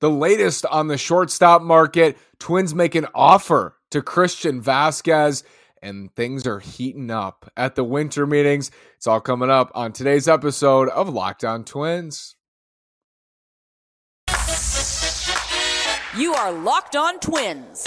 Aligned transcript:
The 0.00 0.10
latest 0.10 0.64
on 0.66 0.88
the 0.88 0.96
shortstop 0.96 1.60
market 1.60 2.16
Twins 2.38 2.74
make 2.74 2.94
an 2.94 3.06
offer 3.14 3.76
to 3.90 4.00
Christian 4.00 4.62
Vazquez, 4.62 5.42
and 5.82 6.14
things 6.14 6.46
are 6.46 6.58
heating 6.58 7.10
up 7.10 7.50
at 7.54 7.74
the 7.74 7.84
winter 7.84 8.26
meetings. 8.26 8.70
It's 8.96 9.06
all 9.06 9.20
coming 9.20 9.50
up 9.50 9.70
on 9.74 9.92
today's 9.92 10.26
episode 10.26 10.88
of 10.88 11.10
Locked 11.10 11.44
On 11.44 11.64
Twins. 11.64 12.34
You 16.16 16.32
are 16.32 16.50
Locked 16.50 16.96
On 16.96 17.20
Twins, 17.20 17.86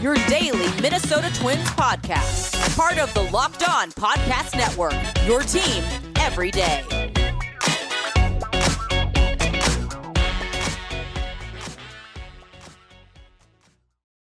your 0.00 0.14
daily 0.28 0.80
Minnesota 0.80 1.30
Twins 1.34 1.68
podcast, 1.70 2.76
part 2.76 2.98
of 2.98 3.12
the 3.14 3.22
Locked 3.32 3.68
On 3.68 3.90
Podcast 3.90 4.56
Network, 4.56 4.94
your 5.26 5.42
team 5.42 5.84
every 6.16 6.52
day. 6.52 6.99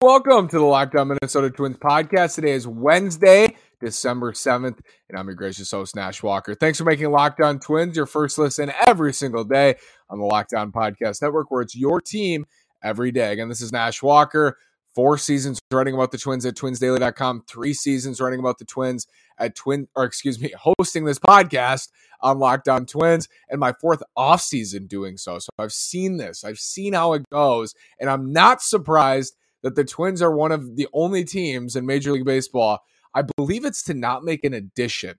Welcome 0.02 0.48
to 0.48 0.58
the 0.58 0.64
Locked 0.64 0.96
On 0.96 1.06
Minnesota 1.06 1.48
Twins 1.48 1.76
podcast. 1.76 2.34
Today 2.34 2.50
is 2.50 2.66
Wednesday, 2.66 3.54
December 3.80 4.32
7th, 4.32 4.80
and 5.08 5.16
I'm 5.16 5.26
your 5.26 5.36
gracious 5.36 5.70
host, 5.70 5.94
Nash 5.94 6.24
Walker. 6.24 6.56
Thanks 6.56 6.78
for 6.78 6.84
making 6.84 7.12
Locked 7.12 7.40
On 7.40 7.60
Twins 7.60 7.96
your 7.96 8.06
first 8.06 8.36
listen 8.36 8.72
every 8.84 9.12
single 9.12 9.44
day 9.44 9.76
on 10.10 10.18
the 10.18 10.24
Locked 10.24 10.54
On 10.54 10.72
Podcast 10.72 11.22
Network, 11.22 11.52
where 11.52 11.62
it's 11.62 11.76
your 11.76 12.00
team 12.00 12.46
every 12.82 13.12
day. 13.12 13.30
Again, 13.32 13.48
this 13.48 13.60
is 13.60 13.70
Nash 13.70 14.02
Walker. 14.02 14.58
Four 14.92 15.18
seasons 15.18 15.60
writing 15.70 15.94
about 15.94 16.10
the 16.10 16.18
Twins 16.18 16.44
at 16.46 16.56
twinsdaily.com, 16.56 17.44
three 17.48 17.72
seasons 17.72 18.20
writing 18.20 18.40
about 18.40 18.58
the 18.58 18.64
Twins 18.64 19.06
at 19.38 19.54
Twin, 19.54 19.86
or 19.94 20.02
excuse 20.02 20.40
me, 20.40 20.52
hosting 20.58 21.04
this 21.04 21.20
podcast 21.20 21.90
on 22.20 22.40
Locked 22.40 22.66
On 22.66 22.86
Twins, 22.86 23.28
and 23.48 23.60
my 23.60 23.72
fourth 23.72 24.02
off 24.16 24.40
season 24.40 24.88
doing 24.88 25.16
so. 25.16 25.38
So 25.38 25.50
I've 25.60 25.72
seen 25.72 26.16
this, 26.16 26.42
I've 26.42 26.58
seen 26.58 26.92
how 26.92 27.12
it 27.12 27.22
goes, 27.30 27.76
and 28.00 28.10
I'm 28.10 28.32
not 28.32 28.62
surprised 28.62 29.36
that 29.62 29.74
the 29.74 29.84
Twins 29.84 30.22
are 30.22 30.34
one 30.34 30.52
of 30.52 30.76
the 30.76 30.88
only 30.92 31.24
teams 31.24 31.76
in 31.76 31.86
Major 31.86 32.12
League 32.12 32.24
Baseball. 32.24 32.80
I 33.14 33.22
believe 33.36 33.64
it's 33.64 33.82
to 33.84 33.94
not 33.94 34.24
make 34.24 34.44
an 34.44 34.54
addition. 34.54 35.16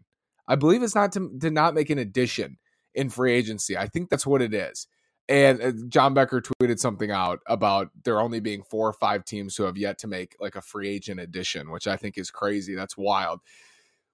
I 0.47 0.55
believe 0.55 0.83
it's 0.83 0.95
not 0.95 1.11
to, 1.13 1.31
to 1.39 1.51
not 1.51 1.73
make 1.73 1.89
an 1.89 1.97
addition 1.97 2.57
in 2.93 3.09
free 3.09 3.33
agency. 3.33 3.77
I 3.77 3.87
think 3.87 4.09
that's 4.09 4.27
what 4.27 4.41
it 4.41 4.53
is. 4.53 4.87
And 5.29 5.61
uh, 5.61 5.71
John 5.87 6.13
Becker 6.13 6.41
tweeted 6.41 6.79
something 6.79 7.11
out 7.11 7.39
about 7.47 7.89
there 8.03 8.19
only 8.19 8.39
being 8.39 8.63
four 8.63 8.87
or 8.87 8.93
five 8.93 9.23
teams 9.23 9.55
who 9.55 9.63
have 9.63 9.77
yet 9.77 9.97
to 9.99 10.07
make 10.07 10.35
like 10.39 10.55
a 10.55 10.61
free 10.61 10.89
agent 10.89 11.19
addition, 11.19 11.71
which 11.71 11.87
I 11.87 11.95
think 11.95 12.17
is 12.17 12.29
crazy. 12.29 12.75
That's 12.75 12.97
wild. 12.97 13.39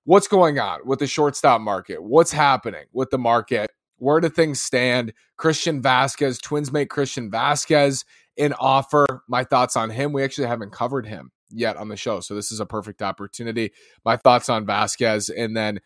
What's 0.04 0.28
going 0.28 0.60
on 0.60 0.82
with 0.86 1.00
the 1.00 1.08
shortstop 1.08 1.62
market? 1.62 2.02
What's 2.04 2.32
happening 2.32 2.86
with 2.94 3.10
the 3.10 3.18
market? 3.18 3.70
Where 3.98 4.20
do 4.20 4.30
things 4.30 4.62
stand? 4.62 5.14
Christian 5.36 5.82
Vazquez, 5.82 6.42
Twins 6.42 6.72
make 6.72 6.90
Christian 6.90 7.30
Vazquez 7.30 8.06
an 8.40 8.54
offer. 8.54 9.06
My 9.28 9.44
thoughts 9.44 9.76
on 9.76 9.90
him. 9.90 10.14
We 10.14 10.24
actually 10.24 10.48
haven't 10.48 10.72
covered 10.72 11.06
him 11.06 11.32
yet 11.52 11.78
on 11.78 11.90
the 11.90 11.98
show. 11.98 12.20
So 12.22 12.36
this 12.36 12.52
is 12.52 12.60
a 12.60 12.66
perfect 12.66 13.02
opportunity. 13.02 13.72
My 14.06 14.18
thoughts 14.18 14.50
on 14.50 14.66
Vazquez, 14.66 15.30
And 15.36 15.56
then 15.56 15.80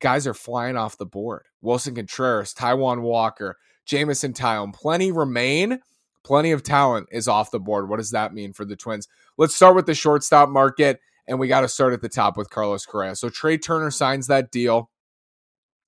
guys 0.00 0.26
are 0.26 0.34
flying 0.34 0.76
off 0.76 0.98
the 0.98 1.06
board. 1.06 1.46
Willson 1.62 1.94
Contreras, 1.94 2.52
Taijuan 2.54 3.00
Walker, 3.00 3.56
Jameson 3.86 4.32
Taillon. 4.32 4.74
Plenty 4.74 5.12
remain. 5.12 5.80
Plenty 6.24 6.52
of 6.52 6.62
talent 6.62 7.08
is 7.12 7.28
off 7.28 7.50
the 7.50 7.60
board. 7.60 7.88
What 7.88 7.98
does 7.98 8.12
that 8.12 8.32
mean 8.32 8.52
for 8.52 8.64
the 8.64 8.76
Twins? 8.76 9.08
Let's 9.36 9.54
start 9.54 9.76
with 9.76 9.86
the 9.86 9.94
shortstop 9.94 10.48
market. 10.48 11.00
And 11.26 11.38
we 11.38 11.48
got 11.48 11.62
to 11.62 11.68
start 11.68 11.92
at 11.92 12.02
the 12.02 12.08
top 12.08 12.36
with 12.36 12.50
Carlos 12.50 12.84
Correa. 12.84 13.16
So 13.16 13.28
Trea 13.28 13.58
Turner 13.58 13.90
signs 13.90 14.26
that 14.26 14.50
deal. 14.50 14.90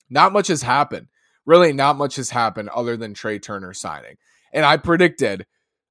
Not 0.08 0.32
much 0.32 0.48
has 0.48 0.62
happened. 0.62 1.08
Really, 1.44 1.72
not 1.72 1.96
much 1.96 2.16
has 2.16 2.30
happened 2.30 2.70
other 2.70 2.96
than 2.96 3.14
Trea 3.14 3.38
Turner 3.38 3.72
signing. 3.72 4.16
And 4.52 4.64
I 4.64 4.76
predicted 4.78 5.46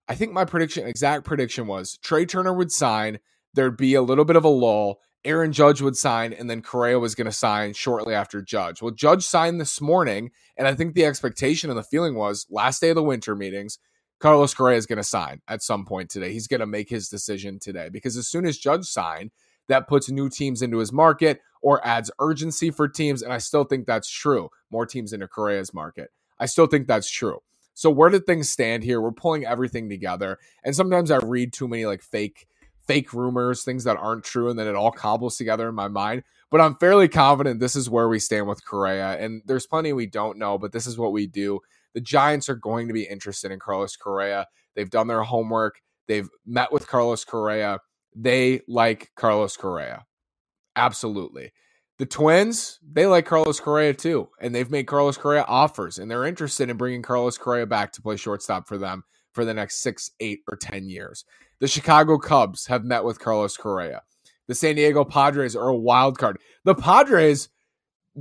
I 0.07 0.15
think 0.15 0.33
my 0.33 0.45
prediction, 0.45 0.87
exact 0.87 1.25
prediction 1.25 1.67
was 1.67 1.97
Trea 1.97 2.25
Turner 2.25 2.53
would 2.53 2.71
sign. 2.71 3.19
There'd 3.53 3.77
be 3.77 3.95
a 3.95 4.01
little 4.01 4.25
bit 4.25 4.35
of 4.35 4.43
a 4.43 4.49
lull. 4.49 4.99
Aaron 5.23 5.51
Judge 5.51 5.81
would 5.81 5.97
sign, 5.97 6.33
and 6.33 6.47
then 6.49 6.61
Correa 6.61 6.99
was 6.99 7.15
going 7.15 7.25
to 7.25 7.31
sign 7.31 7.73
shortly 7.73 8.13
after 8.13 8.43
Judge. 8.43 8.81
Well, 8.81 8.91
Judge 8.91 9.25
signed 9.25 9.59
this 9.59 9.81
morning, 9.81 10.29
and 10.55 10.67
I 10.67 10.75
think 10.75 10.93
the 10.93 11.05
expectation 11.05 11.71
and 11.71 11.79
the 11.79 11.83
feeling 11.83 12.13
was 12.13 12.45
last 12.51 12.79
day 12.79 12.89
of 12.89 12.95
the 12.95 13.01
winter 13.01 13.35
meetings, 13.35 13.79
Carlos 14.19 14.53
Correa 14.53 14.77
is 14.77 14.85
going 14.85 14.97
to 14.97 15.03
sign 15.03 15.41
at 15.47 15.63
some 15.63 15.85
point 15.85 16.09
today. 16.09 16.31
He's 16.31 16.47
going 16.47 16.59
to 16.59 16.67
make 16.67 16.89
his 16.89 17.09
decision 17.09 17.59
today 17.59 17.89
because 17.89 18.15
as 18.17 18.27
soon 18.27 18.45
as 18.45 18.57
Judge 18.57 18.85
signed, 18.85 19.31
that 19.67 19.87
puts 19.87 20.09
new 20.09 20.29
teams 20.29 20.61
into 20.61 20.77
his 20.77 20.93
market 20.93 21.41
or 21.61 21.85
adds 21.85 22.11
urgency 22.19 22.69
for 22.69 22.87
teams. 22.87 23.21
And 23.21 23.33
I 23.33 23.39
still 23.39 23.63
think 23.63 23.87
that's 23.87 24.09
true. 24.09 24.49
More 24.69 24.85
teams 24.85 25.11
into 25.11 25.27
Correa's 25.27 25.73
market. 25.73 26.11
I 26.39 26.45
still 26.45 26.67
think 26.67 26.87
that's 26.87 27.09
true. 27.09 27.39
So 27.75 27.91
where 27.91 28.09
did 28.09 28.25
things 28.25 28.49
stand 28.49 28.83
here? 28.83 28.99
We're 28.99 29.11
pulling 29.11 29.45
everything 29.45 29.89
together. 29.89 30.39
And 30.63 30.75
sometimes 30.75 31.11
I 31.11 31.17
read 31.17 31.53
too 31.53 31.67
many 31.67 31.85
like 31.85 32.01
fake 32.01 32.47
fake 32.87 33.13
rumors, 33.13 33.63
things 33.63 33.83
that 33.83 33.97
aren't 33.97 34.23
true, 34.23 34.49
and 34.49 34.57
then 34.57 34.67
it 34.67 34.75
all 34.75 34.91
cobbles 34.91 35.37
together 35.37 35.67
in 35.67 35.75
my 35.75 35.87
mind. 35.87 36.23
But 36.51 36.61
I'm 36.61 36.75
fairly 36.75 37.07
confident 37.07 37.59
this 37.59 37.75
is 37.75 37.89
where 37.89 38.07
we 38.07 38.19
stand 38.19 38.47
with 38.47 38.65
Correa. 38.65 39.17
And 39.19 39.41
there's 39.45 39.67
plenty 39.67 39.91
we 39.91 40.05
don't 40.05 40.37
know, 40.37 40.57
but 40.57 40.71
this 40.71 40.87
is 40.87 40.97
what 40.97 41.11
we 41.11 41.27
do. 41.27 41.59
The 41.93 42.01
Giants 42.01 42.47
are 42.49 42.55
going 42.55 42.87
to 42.87 42.93
be 42.93 43.03
interested 43.03 43.51
in 43.51 43.59
Carlos 43.59 43.95
Correa. 43.95 44.47
They've 44.75 44.89
done 44.89 45.07
their 45.07 45.23
homework. 45.23 45.81
They've 46.07 46.29
met 46.45 46.71
with 46.71 46.87
Carlos 46.87 47.25
Correa. 47.25 47.79
They 48.15 48.61
like 48.67 49.11
Carlos 49.15 49.57
Correa. 49.57 50.05
Absolutely. 50.75 51.51
The 51.97 52.05
Twins, 52.05 52.79
they 52.91 53.05
like 53.05 53.25
Carlos 53.25 53.61
Correa 53.61 53.93
too, 53.93 54.29
and 54.41 54.53
they've 54.53 54.69
made 54.69 54.85
Carlos 54.85 55.17
Correa 55.17 55.45
offers, 55.47 55.97
and 55.97 56.11
they're 56.11 56.25
interested 56.25 56.69
in 56.69 56.75
bringing 56.75 57.01
Carlos 57.01 57.37
Correa 57.37 57.65
back 57.65 57.93
to 57.93 58.01
play 58.01 58.17
shortstop 58.17 58.67
for 58.67 58.77
them 58.77 59.03
for 59.31 59.45
the 59.45 59.53
next 59.53 59.81
six, 59.81 60.11
eight, 60.19 60.41
or 60.51 60.57
10 60.57 60.89
years. 60.89 61.23
The 61.59 61.69
Chicago 61.69 62.17
Cubs 62.17 62.67
have 62.67 62.83
met 62.83 63.05
with 63.05 63.19
Carlos 63.19 63.55
Correa. 63.55 64.01
The 64.47 64.55
San 64.55 64.75
Diego 64.75 65.05
Padres 65.05 65.55
are 65.55 65.69
a 65.69 65.75
wild 65.75 66.17
card. 66.17 66.37
The 66.65 66.75
Padres, 66.75 67.47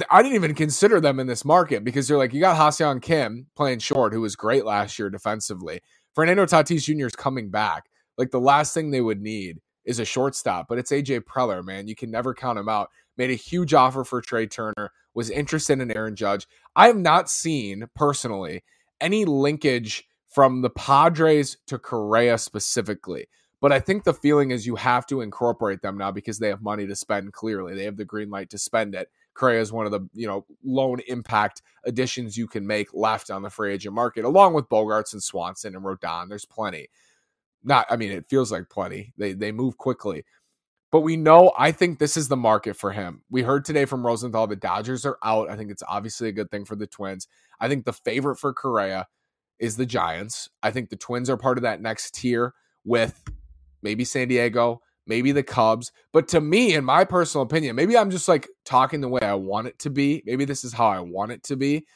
I 0.08 0.22
didn't 0.22 0.36
even 0.36 0.54
consider 0.54 1.00
them 1.00 1.18
in 1.18 1.26
this 1.26 1.44
market 1.44 1.82
because 1.82 2.06
they're 2.06 2.16
like, 2.16 2.32
you 2.32 2.40
got 2.40 2.56
Ha-Seong 2.56 3.02
Kim 3.02 3.48
playing 3.56 3.80
short, 3.80 4.12
who 4.12 4.20
was 4.20 4.36
great 4.36 4.64
last 4.64 4.98
year 5.00 5.10
defensively. 5.10 5.80
Fernando 6.14 6.46
Tatis 6.46 6.84
Jr. 6.84 7.06
is 7.06 7.16
coming 7.16 7.50
back. 7.50 7.84
Like 8.16 8.30
the 8.30 8.40
last 8.40 8.72
thing 8.72 8.90
they 8.90 9.00
would 9.00 9.20
need 9.20 9.58
is 9.84 9.98
a 9.98 10.04
shortstop, 10.04 10.66
but 10.68 10.78
it's 10.78 10.90
AJ 10.90 11.20
Preller, 11.20 11.64
man. 11.64 11.88
You 11.88 11.94
can 11.94 12.10
never 12.10 12.34
count 12.34 12.58
him 12.58 12.68
out 12.68 12.90
made 13.16 13.30
a 13.30 13.34
huge 13.34 13.74
offer 13.74 14.04
for 14.04 14.20
Trea 14.20 14.46
Turner, 14.46 14.92
was 15.14 15.30
interested 15.30 15.80
in 15.80 15.96
Aaron 15.96 16.16
Judge. 16.16 16.46
I 16.74 16.88
have 16.88 16.96
not 16.96 17.30
seen 17.30 17.86
personally 17.94 18.64
any 19.00 19.24
linkage 19.24 20.04
from 20.28 20.62
the 20.62 20.70
Padres 20.70 21.58
to 21.66 21.78
Correa 21.78 22.38
specifically. 22.38 23.26
But 23.60 23.72
I 23.72 23.80
think 23.80 24.04
the 24.04 24.12
feeling 24.12 24.50
is 24.50 24.66
you 24.66 24.76
have 24.76 25.06
to 25.06 25.22
incorporate 25.22 25.80
them 25.80 25.96
now 25.96 26.10
because 26.10 26.38
they 26.38 26.48
have 26.48 26.60
money 26.60 26.86
to 26.86 26.96
spend. 26.96 27.32
Clearly, 27.32 27.74
they 27.74 27.84
have 27.84 27.96
the 27.96 28.04
green 28.04 28.28
light 28.28 28.50
to 28.50 28.58
spend 28.58 28.94
it. 28.94 29.10
Correa 29.32 29.60
is 29.60 29.72
one 29.72 29.86
of 29.86 29.92
the 29.92 30.06
you 30.12 30.26
know 30.26 30.44
lone 30.62 31.00
impact 31.06 31.62
additions 31.84 32.36
you 32.36 32.46
can 32.46 32.66
make 32.66 32.92
left 32.92 33.30
on 33.30 33.40
the 33.40 33.48
free 33.48 33.72
agent 33.72 33.94
market, 33.94 34.26
along 34.26 34.52
with 34.52 34.68
Bogaerts 34.68 35.14
and 35.14 35.22
Swanson 35.22 35.74
and 35.74 35.84
Rodon. 35.84 36.28
There's 36.28 36.44
plenty. 36.44 36.88
Not, 37.64 37.86
I 37.91 37.97
mean, 37.97 38.12
it 38.12 38.28
feels 38.28 38.52
like 38.52 38.69
plenty. 38.69 39.12
They 39.16 39.32
they 39.32 39.50
move 39.50 39.78
quickly, 39.78 40.25
but 40.92 41.00
we 41.00 41.16
know, 41.16 41.52
I 41.58 41.72
think 41.72 41.98
this 41.98 42.16
is 42.16 42.28
the 42.28 42.36
market 42.36 42.76
for 42.76 42.92
him. 42.92 43.22
We 43.28 43.42
heard 43.42 43.64
today 43.64 43.84
from 43.84 44.06
Rosenthal 44.06 44.47
the 44.47 44.54
Dodgers 44.54 45.04
are 45.04 45.19
out. 45.25 45.50
I 45.50 45.56
think 45.56 45.70
it's 45.72 45.82
obviously 45.88 46.28
a 46.28 46.32
good 46.32 46.50
thing 46.50 46.64
for 46.64 46.76
the 46.76 46.86
Twins. 46.86 47.26
I 47.58 47.69
think 47.69 47.84
the 47.84 47.92
favorite 47.92 48.36
for 48.36 48.52
Correa 48.52 49.08
is 49.58 49.76
the 49.76 49.86
Giants. 49.86 50.50
I 50.62 50.70
think 50.70 50.91
the 50.91 50.97
Twins 50.97 51.30
are 51.30 51.36
part 51.36 51.58
of 51.58 51.62
that 51.62 51.80
next 51.80 52.14
tier 52.14 52.54
with 52.84 53.20
maybe 53.82 54.04
San 54.04 54.28
Diego, 54.28 54.82
maybe 55.06 55.32
the 55.32 55.42
Cubs. 55.42 55.91
But 56.12 56.28
to 56.28 56.41
me, 56.41 56.75
in 56.75 56.84
my 56.84 57.04
personal 57.04 57.42
opinion, 57.42 57.76
maybe 57.76 57.96
I'm 57.96 58.10
just 58.10 58.28
like 58.28 58.48
talking 58.64 59.00
the 59.00 59.08
way 59.08 59.20
I 59.22 59.34
want 59.34 59.66
it 59.66 59.78
to 59.81 59.91
be. 59.91 60.22
Maybe 60.26 60.44
this 60.44 60.62
is 60.62 60.72
how 60.72 60.86
I 60.86 61.00
want 61.00 61.32
it 61.32 61.42
to 61.44 61.56
be. 61.56 61.86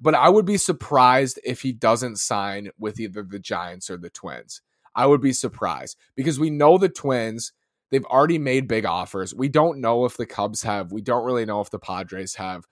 But 0.00 0.14
I 0.14 0.30
would 0.30 0.46
be 0.46 0.56
surprised 0.56 1.38
if 1.44 1.60
he 1.60 1.72
doesn't 1.72 2.16
sign 2.16 2.70
with 2.78 2.98
either 3.00 3.22
the 3.22 3.38
Giants 3.38 3.90
or 3.90 3.98
the 3.98 4.08
Twins. 4.08 4.62
I 4.94 5.06
would 5.06 5.20
be 5.20 5.32
surprised 5.32 5.96
because 6.16 6.38
we 6.40 6.50
know 6.50 6.78
the 6.78 6.88
Twins 6.88 7.52
They've 7.90 8.04
already 8.04 8.38
made 8.38 8.68
big 8.68 8.86
offers. 8.86 9.34
We 9.34 9.48
don't 9.48 9.80
know 9.80 10.04
if 10.04 10.16
the 10.16 10.26
Cubs 10.26 10.62
have. 10.62 10.92
We 10.92 11.02
don't 11.02 11.24
really 11.24 11.44
know 11.44 11.60
if 11.60 11.70
the 11.70 11.78
Padres 11.78 12.36
have. 12.36 12.64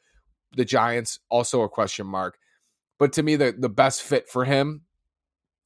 The 0.57 0.65
Giants 0.65 1.19
also 1.29 1.63
a 1.63 1.69
question 1.69 2.07
mark. 2.07 2.39
But 2.99 3.13
to 3.15 3.23
me, 3.23 3.37
the, 3.37 3.55
the 3.57 3.69
best 3.69 4.03
fit 4.03 4.29
for 4.29 4.45
him 4.45 4.83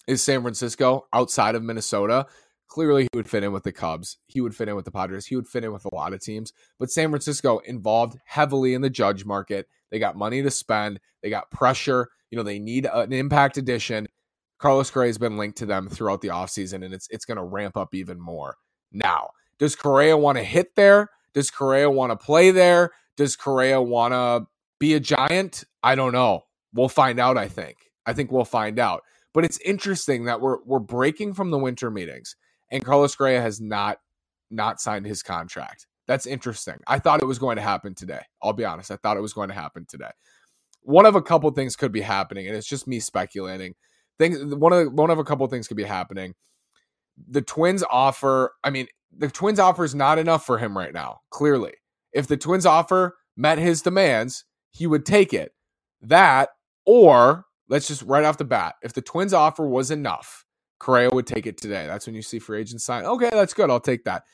is 0.07 0.23
San 0.23 0.43
Francisco 0.43 1.07
outside 1.13 1.55
of 1.55 1.63
Minnesota. 1.63 2.27
Clearly, 2.67 3.03
he 3.03 3.17
would 3.17 3.29
fit 3.29 3.45
in 3.45 3.53
with 3.53 3.65
the 3.65 3.73
Cubs. 3.73 4.19
He 4.27 4.41
would 4.41 4.55
fit 4.55 4.69
in 4.69 4.75
with 4.75 4.87
the 4.87 4.91
Padres. 4.91 5.27
He 5.27 5.37
would 5.37 5.47
fit 5.47 5.65
in 5.65 5.73
with 5.73 5.85
a 5.85 5.95
lot 5.95 6.15
of 6.15 6.23
teams. 6.23 6.53
But 6.79 6.91
San 6.91 7.11
Francisco 7.11 7.59
involved 7.59 8.19
heavily 8.25 8.73
in 8.73 8.81
the 8.81 8.91
judge 8.91 9.27
market. 9.27 9.69
They 9.91 9.99
got 9.99 10.17
money 10.17 10.43
to 10.43 10.51
spend. 10.51 10.99
They 11.23 11.29
got 11.29 11.51
pressure. 11.51 12.09
You 12.31 12.39
know, 12.39 12.43
they 12.43 12.59
need 12.59 12.89
an 12.91 13.13
impact 13.13 13.59
addition. 13.59 14.09
Carlos 14.63 14.91
has 14.91 15.19
been 15.19 15.37
linked 15.37 15.59
to 15.59 15.67
them 15.67 15.89
throughout 15.89 16.23
the 16.23 16.29
offseason, 16.29 16.85
and 16.85 16.95
it's 16.95 17.09
it's 17.11 17.25
going 17.27 17.37
to 17.37 17.45
ramp 17.45 17.77
up 17.77 17.95
even 17.95 18.21
more 18.21 18.57
now. 18.93 19.31
Does 19.59 19.77
Correa 19.77 20.17
want 20.17 20.39
to 20.39 20.45
hit 20.45 20.75
there? 20.77 21.11
Does 21.35 21.51
Correa 21.51 21.91
want 21.91 22.13
to 22.13 22.17
play 22.17 22.51
there? 22.51 22.93
Does 23.17 23.37
Correa 23.37 23.83
want 23.83 24.15
to 24.15 24.47
be 24.79 24.95
a 24.95 25.01
giant? 25.01 25.65
I 25.83 25.95
don't 25.95 26.13
know. 26.13 26.45
We'll 26.73 26.89
find 26.89 27.21
out, 27.21 27.37
I 27.37 27.49
think. 27.49 27.77
I 28.07 28.15
think 28.15 28.33
we'll 28.33 28.45
find 28.45 28.79
out. 28.79 29.03
But 29.35 29.45
it's 29.45 29.61
interesting 29.61 30.25
that 30.25 30.41
we're 30.41 30.59
we're 30.65 30.79
breaking 30.79 31.35
from 31.35 31.51
the 31.51 31.59
winter 31.59 31.91
meetings 31.91 32.37
and 32.73 32.85
Carlos 32.85 33.15
Correa 33.15 33.41
has 33.41 33.61
not 33.61 33.99
not 34.51 34.81
signed 34.81 35.07
his 35.07 35.23
contract. 35.23 35.87
That's 36.09 36.27
interesting. 36.27 36.77
I 36.87 36.99
thought 36.99 37.23
it 37.23 37.27
was 37.27 37.39
going 37.39 37.57
to 37.57 37.63
happen 37.63 37.95
today. 37.95 38.23
I'll 38.43 38.53
be 38.53 38.65
honest. 38.65 38.91
I 38.91 38.97
thought 38.97 39.17
it 39.17 39.23
was 39.23 39.33
going 39.33 39.49
to 39.51 39.55
happen 39.55 39.87
today. 39.89 40.11
One 40.83 41.07
of 41.07 41.15
a 41.15 41.23
couple 41.23 41.51
things 41.53 41.77
could 41.77 41.93
be 41.93 42.01
happening, 42.01 42.49
and 42.49 42.57
it's 42.57 42.67
just 42.67 42.89
me 42.89 42.99
speculating. 42.99 43.75
Things 44.19 44.55
one 44.55 44.73
of 44.73 44.93
one 44.93 45.11
of 45.11 45.19
a 45.19 45.25
couple 45.25 45.47
things 45.47 45.69
could 45.69 45.77
be 45.77 45.85
happening. 45.85 46.35
The 47.29 47.43
Twins 47.43 47.85
offer, 47.91 48.55
I 48.65 48.71
mean, 48.71 48.87
the 49.17 49.29
Twins 49.29 49.59
offer 49.59 49.85
is 49.85 49.95
not 49.95 50.19
enough 50.19 50.47
for 50.47 50.59
him 50.59 50.77
right 50.77 50.93
now, 50.93 51.21
clearly. 51.31 51.75
If 52.13 52.27
the 52.27 52.37
Twins 52.37 52.67
offer 52.67 53.17
met 53.37 53.59
his 53.59 53.83
demands, 53.83 54.45
he 54.71 54.87
would 54.87 55.05
take 55.05 55.35
it. 55.35 55.53
That, 56.01 56.51
or 56.87 57.45
let's 57.69 57.89
just 57.89 58.03
right 58.03 58.25
off 58.25 58.39
the 58.39 58.45
bat, 58.45 58.75
if 58.83 58.93
the 58.93 59.03
Twins 59.03 59.33
offer 59.33 59.67
was 59.67 59.91
enough, 59.91 60.45
Correa 60.79 61.11
would 61.13 61.27
take 61.27 61.47
it 61.47 61.59
today. 61.59 61.87
That's 61.87 62.07
when 62.07 62.15
you 62.17 62.23
see 62.23 62.39
free 62.39 62.61
agents 62.61 62.85
sign. 62.85 63.05
Okay, 63.05 63.31
that's 63.31 63.55
good. 63.55 63.71
I'll 63.71 63.81
take 63.81 64.05
that. 64.05 64.25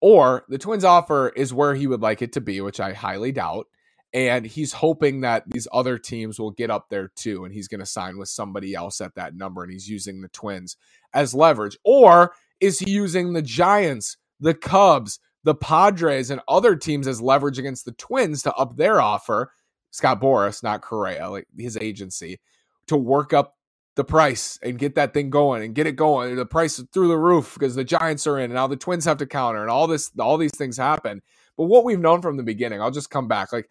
Or 0.00 0.44
the 0.48 0.58
Twins 0.58 0.84
offer 0.84 1.30
is 1.30 1.54
where 1.54 1.74
he 1.74 1.86
would 1.86 2.02
like 2.02 2.22
it 2.22 2.32
to 2.34 2.40
be, 2.40 2.60
which 2.60 2.80
I 2.80 2.92
highly 2.92 3.32
doubt. 3.32 3.66
And 4.14 4.46
he's 4.46 4.72
hoping 4.72 5.20
that 5.20 5.44
these 5.46 5.68
other 5.72 5.98
teams 5.98 6.40
will 6.40 6.50
get 6.50 6.70
up 6.70 6.88
there 6.88 7.10
too. 7.14 7.44
And 7.44 7.52
he's 7.52 7.68
going 7.68 7.80
to 7.80 7.86
sign 7.86 8.16
with 8.16 8.28
somebody 8.28 8.74
else 8.74 9.00
at 9.00 9.14
that 9.16 9.34
number. 9.34 9.62
And 9.62 9.72
he's 9.72 9.88
using 9.88 10.22
the 10.22 10.28
Twins 10.28 10.76
as 11.12 11.34
leverage. 11.34 11.76
Or 11.84 12.32
is 12.60 12.78
he 12.78 12.90
using 12.90 13.32
the 13.34 13.42
Giants, 13.42 14.16
the 14.40 14.54
Cubs, 14.54 15.20
the 15.44 15.54
Padres, 15.54 16.30
and 16.30 16.40
other 16.48 16.74
teams 16.74 17.06
as 17.06 17.20
leverage 17.20 17.58
against 17.58 17.84
the 17.84 17.92
Twins 17.92 18.42
to 18.44 18.54
up 18.54 18.76
their 18.76 19.00
offer? 19.00 19.52
Scott 19.90 20.20
Boras, 20.20 20.62
not 20.62 20.82
Correa, 20.82 21.30
like 21.30 21.46
his 21.56 21.76
agency, 21.80 22.40
to 22.86 22.96
work 22.96 23.32
up 23.32 23.56
the 23.94 24.04
price 24.04 24.58
and 24.62 24.78
get 24.78 24.94
that 24.94 25.12
thing 25.12 25.28
going 25.28 25.62
and 25.62 25.74
get 25.74 25.86
it 25.86 25.96
going. 25.96 26.36
The 26.36 26.46
price 26.46 26.78
is 26.78 26.86
through 26.92 27.08
the 27.08 27.18
roof 27.18 27.54
because 27.54 27.74
the 27.74 27.84
Giants 27.84 28.26
are 28.26 28.38
in 28.38 28.44
and 28.44 28.54
now 28.54 28.66
the 28.66 28.76
Twins 28.76 29.04
have 29.06 29.18
to 29.18 29.26
counter 29.26 29.60
and 29.60 29.70
all 29.70 29.86
this, 29.86 30.10
all 30.18 30.36
these 30.36 30.56
things 30.56 30.76
happen. 30.76 31.20
But 31.56 31.64
what 31.64 31.84
we've 31.84 31.98
known 31.98 32.22
from 32.22 32.36
the 32.36 32.44
beginning, 32.44 32.80
I'll 32.80 32.92
just 32.92 33.10
come 33.10 33.26
back. 33.26 33.52
Like, 33.52 33.68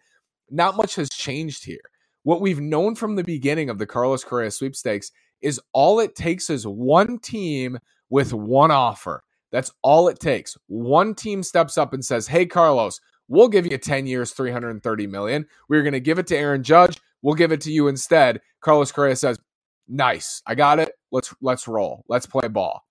not 0.50 0.76
much 0.76 0.94
has 0.96 1.10
changed 1.10 1.64
here. 1.64 1.80
What 2.22 2.40
we've 2.40 2.60
known 2.60 2.94
from 2.94 3.16
the 3.16 3.24
beginning 3.24 3.70
of 3.70 3.78
the 3.78 3.86
Carlos 3.86 4.24
Correa 4.24 4.50
sweepstakes 4.50 5.12
is 5.40 5.60
all 5.72 6.00
it 6.00 6.14
takes 6.14 6.50
is 6.50 6.66
one 6.66 7.18
team 7.18 7.78
with 8.10 8.32
one 8.32 8.70
offer. 8.70 9.22
That's 9.50 9.72
all 9.82 10.08
it 10.08 10.20
takes. 10.20 10.56
One 10.66 11.14
team 11.14 11.42
steps 11.42 11.78
up 11.78 11.92
and 11.92 12.04
says, 12.04 12.26
"Hey 12.26 12.44
Carlos, 12.44 13.00
we'll 13.28 13.48
give 13.48 13.66
you 13.70 13.78
10 13.78 14.06
years, 14.06 14.32
330 14.32 15.06
million. 15.06 15.46
We're 15.68 15.82
going 15.82 15.92
to 15.92 16.00
give 16.00 16.18
it 16.18 16.26
to 16.28 16.36
Aaron 16.36 16.62
Judge. 16.62 17.00
We'll 17.22 17.34
give 17.34 17.52
it 17.52 17.60
to 17.62 17.72
you 17.72 17.88
instead." 17.88 18.40
Carlos 18.60 18.92
Correa 18.92 19.16
says, 19.16 19.38
"Nice. 19.86 20.42
I 20.46 20.54
got 20.54 20.78
it. 20.78 20.92
Let's 21.12 21.34
let's 21.40 21.66
roll. 21.66 22.04
Let's 22.08 22.26
play 22.26 22.48
ball." 22.48 22.84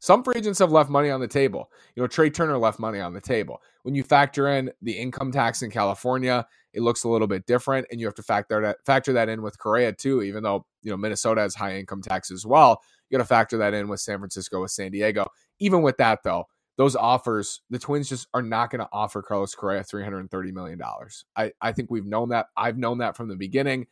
Some 0.00 0.22
free 0.22 0.36
agents 0.36 0.60
have 0.60 0.70
left 0.70 0.90
money 0.90 1.10
on 1.10 1.20
the 1.20 1.26
table. 1.26 1.70
You 1.96 2.02
know, 2.02 2.06
Trea 2.06 2.30
Turner 2.30 2.56
left 2.56 2.78
money 2.78 3.00
on 3.00 3.12
the 3.12 3.20
table. 3.20 3.60
When 3.82 3.96
you 3.96 4.04
factor 4.04 4.48
in 4.48 4.70
the 4.82 4.92
income 4.92 5.32
tax 5.32 5.62
in 5.62 5.70
California, 5.70 6.46
it 6.78 6.82
looks 6.82 7.02
a 7.02 7.08
little 7.08 7.26
bit 7.26 7.44
different, 7.44 7.88
and 7.90 8.00
you 8.00 8.06
have 8.06 8.14
to 8.14 8.22
factor 8.22 8.62
that 8.62 8.76
factor 8.86 9.12
that 9.14 9.28
in 9.28 9.42
with 9.42 9.58
Correa 9.58 9.92
too. 9.92 10.22
Even 10.22 10.44
though 10.44 10.64
you 10.82 10.92
know 10.92 10.96
Minnesota 10.96 11.40
has 11.40 11.56
high 11.56 11.76
income 11.76 12.00
tax 12.00 12.30
as 12.30 12.46
well, 12.46 12.80
you 13.10 13.18
got 13.18 13.24
to 13.24 13.28
factor 13.28 13.58
that 13.58 13.74
in 13.74 13.88
with 13.88 13.98
San 13.98 14.18
Francisco, 14.18 14.62
with 14.62 14.70
San 14.70 14.92
Diego. 14.92 15.26
Even 15.58 15.82
with 15.82 15.96
that 15.96 16.20
though, 16.22 16.44
those 16.76 16.94
offers, 16.94 17.62
the 17.68 17.80
Twins 17.80 18.08
just 18.08 18.28
are 18.32 18.42
not 18.42 18.70
going 18.70 18.78
to 18.78 18.88
offer 18.92 19.22
Carlos 19.22 19.56
Correa 19.56 19.82
three 19.82 20.04
hundred 20.04 20.30
thirty 20.30 20.52
million 20.52 20.78
dollars. 20.78 21.24
I 21.34 21.50
I 21.60 21.72
think 21.72 21.90
we've 21.90 22.06
known 22.06 22.28
that. 22.28 22.46
I've 22.56 22.78
known 22.78 22.98
that 22.98 23.16
from 23.16 23.28
the 23.28 23.36
beginning. 23.36 23.88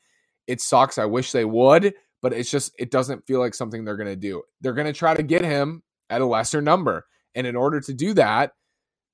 It 0.47 0.61
sucks. 0.61 0.97
I 0.97 1.07
wish 1.07 1.33
they 1.33 1.45
would, 1.45 1.93
but 2.23 2.33
it's 2.33 2.51
just 2.51 2.73
it 2.79 2.93
doesn't 2.93 3.27
feel 3.27 3.41
like 3.41 3.55
something 3.55 3.85
they're 3.85 3.97
going 3.97 4.07
to 4.07 4.15
do. 4.15 4.43
They're 4.61 4.75
going 4.75 4.87
to 4.87 4.93
try 4.93 5.15
to 5.15 5.25
get 5.25 5.45
him 5.45 5.83
at 6.09 6.21
a 6.21 6.27
lesser 6.27 6.63
number. 6.63 7.05
And 7.35 7.49
in 7.49 7.57
order 7.57 7.81
to 7.81 7.93
do 7.93 8.15
that, 8.15 8.53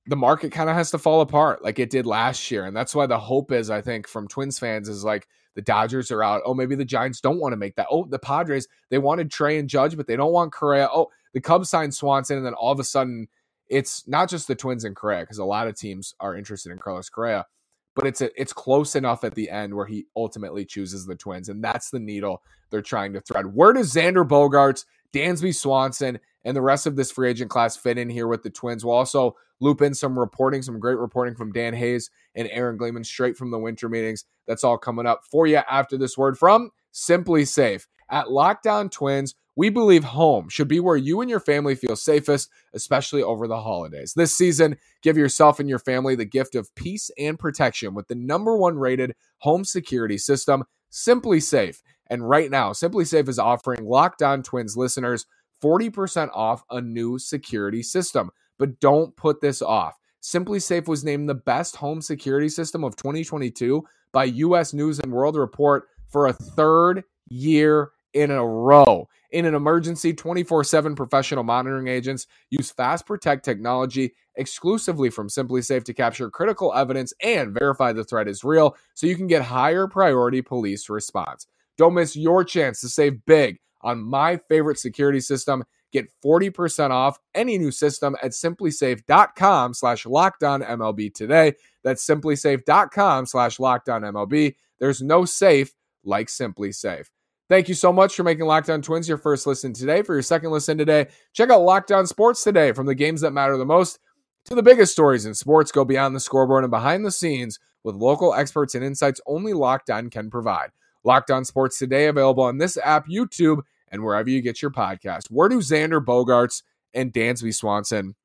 the 0.06 0.16
market 0.16 0.50
kind 0.50 0.68
of 0.68 0.74
has 0.76 0.90
to 0.90 0.98
fall 0.98 1.20
apart 1.20 1.62
like 1.62 1.78
it 1.78 1.90
did 1.90 2.06
last 2.06 2.50
year. 2.50 2.64
And 2.64 2.76
that's 2.76 2.94
why 2.94 3.06
the 3.06 3.18
hope 3.18 3.52
is, 3.52 3.70
I 3.70 3.80
think, 3.80 4.08
from 4.08 4.26
Twins 4.26 4.58
fans 4.58 4.88
is 4.88 5.04
like 5.04 5.28
the 5.54 5.62
Dodgers 5.62 6.10
are 6.10 6.22
out. 6.22 6.42
Oh, 6.44 6.54
maybe 6.54 6.74
the 6.74 6.84
Giants 6.84 7.20
don't 7.20 7.38
want 7.38 7.52
to 7.52 7.56
make 7.56 7.76
that. 7.76 7.86
Oh, 7.90 8.04
the 8.04 8.18
Padres, 8.18 8.66
they 8.90 8.98
wanted 8.98 9.30
Trea 9.30 9.58
and 9.58 9.68
Judge, 9.68 9.96
but 9.96 10.06
they 10.06 10.16
don't 10.16 10.32
want 10.32 10.52
Correa. 10.52 10.88
Oh, 10.92 11.10
the 11.34 11.40
Cubs 11.40 11.70
signed 11.70 11.94
Swanson. 11.94 12.38
And 12.38 12.46
then 12.46 12.54
all 12.54 12.72
of 12.72 12.80
a 12.80 12.84
sudden, 12.84 13.28
it's 13.68 14.06
not 14.08 14.28
just 14.28 14.48
the 14.48 14.54
Twins 14.54 14.84
and 14.84 14.96
Correa, 14.96 15.20
because 15.20 15.38
a 15.38 15.44
lot 15.44 15.68
of 15.68 15.76
teams 15.76 16.14
are 16.20 16.36
interested 16.36 16.72
in 16.72 16.78
Carlos 16.78 17.08
Correa, 17.08 17.46
but 17.94 18.06
it's 18.06 18.20
a, 18.20 18.40
it's 18.40 18.52
close 18.52 18.96
enough 18.96 19.24
at 19.24 19.34
the 19.34 19.48
end 19.50 19.72
where 19.72 19.86
he 19.86 20.06
ultimately 20.16 20.64
chooses 20.64 21.06
the 21.06 21.14
Twins. 21.14 21.48
And 21.48 21.62
that's 21.62 21.90
the 21.90 22.00
needle 22.00 22.42
they're 22.70 22.82
trying 22.82 23.12
to 23.12 23.20
thread. 23.20 23.54
Where 23.54 23.72
does 23.72 23.94
Xander 23.94 24.26
Bogaerts, 24.26 24.84
Dansby 25.12 25.54
Swanson, 25.54 26.18
and 26.44 26.56
the 26.56 26.62
rest 26.62 26.86
of 26.86 26.96
this 26.96 27.10
free 27.10 27.30
agent 27.30 27.50
class 27.50 27.76
fit 27.76 27.98
in 27.98 28.10
here 28.10 28.26
with 28.26 28.42
the 28.42 28.50
Twins. 28.50 28.84
We'll 28.84 28.94
also 28.94 29.36
loop 29.60 29.80
in 29.80 29.94
some 29.94 30.18
reporting, 30.18 30.62
some 30.62 30.80
great 30.80 30.98
reporting 30.98 31.34
from 31.34 31.52
Dan 31.52 31.74
Hayes 31.74 32.10
and 32.34 32.48
Aaron 32.50 32.76
Gleeman 32.76 33.04
straight 33.04 33.36
from 33.36 33.50
the 33.50 33.58
winter 33.58 33.88
meetings. 33.88 34.24
That's 34.46 34.64
all 34.64 34.78
coming 34.78 35.06
up 35.06 35.22
for 35.30 35.46
you 35.46 35.60
after 35.70 35.96
this 35.96 36.18
word 36.18 36.36
from 36.36 36.70
SimpliSafe. 36.92 37.86
At 38.10 38.30
Locked 38.30 38.66
On 38.66 38.90
Twins, 38.90 39.34
we 39.54 39.68
believe 39.68 40.04
home 40.04 40.48
should 40.48 40.68
be 40.68 40.80
where 40.80 40.96
you 40.96 41.20
and 41.20 41.28
your 41.28 41.40
family 41.40 41.74
feel 41.74 41.96
safest, 41.96 42.50
especially 42.72 43.22
over 43.22 43.46
the 43.46 43.60
holidays. 43.60 44.14
This 44.14 44.34
season, 44.34 44.78
give 45.02 45.16
yourself 45.16 45.60
and 45.60 45.68
your 45.68 45.78
family 45.78 46.14
the 46.14 46.24
gift 46.24 46.54
of 46.54 46.74
peace 46.74 47.10
and 47.18 47.38
protection 47.38 47.94
with 47.94 48.08
the 48.08 48.14
number 48.14 48.56
one 48.56 48.78
rated 48.78 49.14
home 49.38 49.64
security 49.64 50.18
system, 50.18 50.64
SimpliSafe. 50.90 51.82
And 52.08 52.28
right 52.28 52.50
now, 52.50 52.72
SimpliSafe 52.72 53.28
is 53.28 53.38
offering 53.38 53.84
Locked 53.84 54.22
On 54.22 54.42
Twins 54.42 54.76
listeners 54.76 55.26
40% 55.62 56.30
off 56.32 56.64
a 56.70 56.80
new 56.80 57.18
security 57.18 57.82
system. 57.82 58.30
But 58.58 58.80
don't 58.80 59.16
put 59.16 59.40
this 59.40 59.62
off. 59.62 59.98
SimpliSafe 60.22 60.86
was 60.86 61.04
named 61.04 61.28
the 61.28 61.34
best 61.34 61.76
home 61.76 62.00
security 62.00 62.48
system 62.48 62.84
of 62.84 62.96
2022 62.96 63.82
by 64.12 64.24
US 64.24 64.72
News 64.72 65.00
and 65.00 65.12
World 65.12 65.36
Report 65.36 65.84
for 66.08 66.26
a 66.26 66.32
third 66.32 67.02
year 67.28 67.90
in 68.12 68.30
a 68.30 68.46
row. 68.46 69.08
In 69.30 69.46
an 69.46 69.54
emergency, 69.54 70.12
24 70.12 70.64
7 70.64 70.94
professional 70.94 71.42
monitoring 71.42 71.88
agents 71.88 72.26
use 72.50 72.70
Fast 72.70 73.06
Protect 73.06 73.44
technology 73.44 74.14
exclusively 74.36 75.10
from 75.10 75.28
SimpliSafe 75.28 75.84
to 75.84 75.94
capture 75.94 76.30
critical 76.30 76.72
evidence 76.74 77.12
and 77.22 77.54
verify 77.54 77.92
the 77.92 78.04
threat 78.04 78.28
is 78.28 78.44
real 78.44 78.76
so 78.94 79.06
you 79.06 79.16
can 79.16 79.26
get 79.26 79.42
higher 79.42 79.86
priority 79.86 80.42
police 80.42 80.88
response. 80.88 81.46
Don't 81.78 81.94
miss 81.94 82.14
your 82.14 82.44
chance 82.44 82.80
to 82.82 82.88
save 82.88 83.24
big 83.24 83.58
on 83.82 84.00
my 84.02 84.38
favorite 84.48 84.78
security 84.78 85.20
system. 85.20 85.64
Get 85.92 86.08
40% 86.24 86.90
off 86.90 87.18
any 87.34 87.58
new 87.58 87.70
system 87.70 88.16
at 88.22 88.30
simplisafe.com 88.30 89.74
slash 89.74 90.04
lockdownmlb 90.04 91.14
today. 91.14 91.52
That's 91.84 92.06
simplisafe.com 92.06 93.26
slash 93.26 93.58
lockdownmlb. 93.58 94.54
There's 94.78 95.02
no 95.02 95.24
safe 95.24 95.72
like 96.04 96.28
SimpliSafe. 96.28 97.06
Thank 97.48 97.68
you 97.68 97.74
so 97.74 97.92
much 97.92 98.16
for 98.16 98.22
making 98.22 98.46
Locked 98.46 98.70
On 98.70 98.80
Twins 98.80 99.06
your 99.06 99.18
first 99.18 99.46
listen 99.46 99.74
today. 99.74 100.00
For 100.02 100.14
your 100.14 100.22
second 100.22 100.50
listen 100.50 100.78
today, 100.78 101.08
check 101.34 101.50
out 101.50 101.60
Locked 101.60 101.92
On 101.92 102.06
Sports 102.06 102.42
today. 102.42 102.72
From 102.72 102.86
the 102.86 102.94
games 102.94 103.20
that 103.20 103.32
matter 103.32 103.58
the 103.58 103.66
most 103.66 103.98
to 104.46 104.54
the 104.54 104.62
biggest 104.62 104.92
stories 104.92 105.26
in 105.26 105.34
sports, 105.34 105.70
go 105.70 105.84
beyond 105.84 106.16
the 106.16 106.20
scoreboard 106.20 106.64
and 106.64 106.70
behind 106.70 107.04
the 107.04 107.10
scenes 107.10 107.58
with 107.84 107.94
local 107.94 108.32
experts 108.32 108.74
and 108.74 108.82
insights 108.82 109.20
only 109.26 109.52
Locked 109.52 109.90
On 109.90 110.08
can 110.08 110.30
provide. 110.30 110.70
Locked 111.04 111.30
On 111.30 111.44
Sports 111.44 111.78
today, 111.78 112.06
available 112.06 112.44
on 112.44 112.58
this 112.58 112.78
app, 112.82 113.06
YouTube, 113.06 113.60
and 113.92 114.02
wherever 114.02 114.28
you 114.28 114.40
get 114.40 114.60
your 114.60 114.72
podcast. 114.72 115.30
Where 115.30 115.48
do 115.48 115.58
Xander 115.58 116.04
Bogaerts 116.04 116.62
and 116.94 117.12
Dansby 117.12 117.54
Swanson 117.54 118.16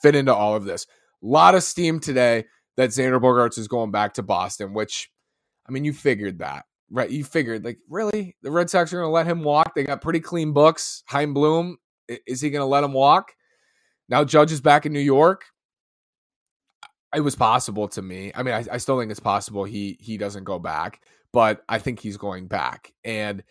fit 0.00 0.14
into 0.14 0.34
all 0.34 0.56
of 0.56 0.64
this? 0.64 0.86
A 1.22 1.26
lot 1.26 1.54
of 1.54 1.62
steam 1.62 2.00
today 2.00 2.44
that 2.76 2.90
Xander 2.90 3.20
Bogaerts 3.20 3.58
is 3.58 3.68
going 3.68 3.90
back 3.90 4.14
to 4.14 4.22
Boston, 4.22 4.72
which, 4.72 5.10
I 5.68 5.72
mean, 5.72 5.84
you 5.84 5.92
figured 5.92 6.38
that, 6.38 6.64
right? 6.90 7.10
You 7.10 7.24
figured, 7.24 7.64
like, 7.64 7.78
really? 7.90 8.36
The 8.42 8.50
Red 8.50 8.70
Sox 8.70 8.92
are 8.92 8.96
going 8.96 9.08
to 9.08 9.12
let 9.12 9.26
him 9.26 9.42
walk? 9.42 9.74
They 9.74 9.84
got 9.84 10.00
pretty 10.00 10.20
clean 10.20 10.52
books. 10.52 11.02
Chaim 11.06 11.34
Bloom, 11.34 11.76
is 12.08 12.40
he 12.40 12.50
going 12.50 12.60
to 12.60 12.66
let 12.66 12.84
him 12.84 12.92
walk? 12.92 13.32
Now 14.08 14.24
Judge 14.24 14.52
is 14.52 14.60
back 14.60 14.86
in 14.86 14.92
New 14.92 15.00
York. 15.00 15.44
It 17.14 17.20
was 17.20 17.36
possible 17.36 17.88
to 17.88 18.02
me. 18.02 18.32
I 18.34 18.42
mean, 18.42 18.54
I, 18.54 18.64
I 18.72 18.76
still 18.78 18.98
think 18.98 19.10
it's 19.10 19.20
possible 19.20 19.64
he 19.64 19.96
he 20.00 20.18
doesn't 20.18 20.44
go 20.44 20.58
back, 20.58 21.00
but 21.32 21.62
I 21.68 21.78
think 21.78 22.00
he's 22.00 22.16
going 22.16 22.48
back. 22.48 22.92
And 23.04 23.44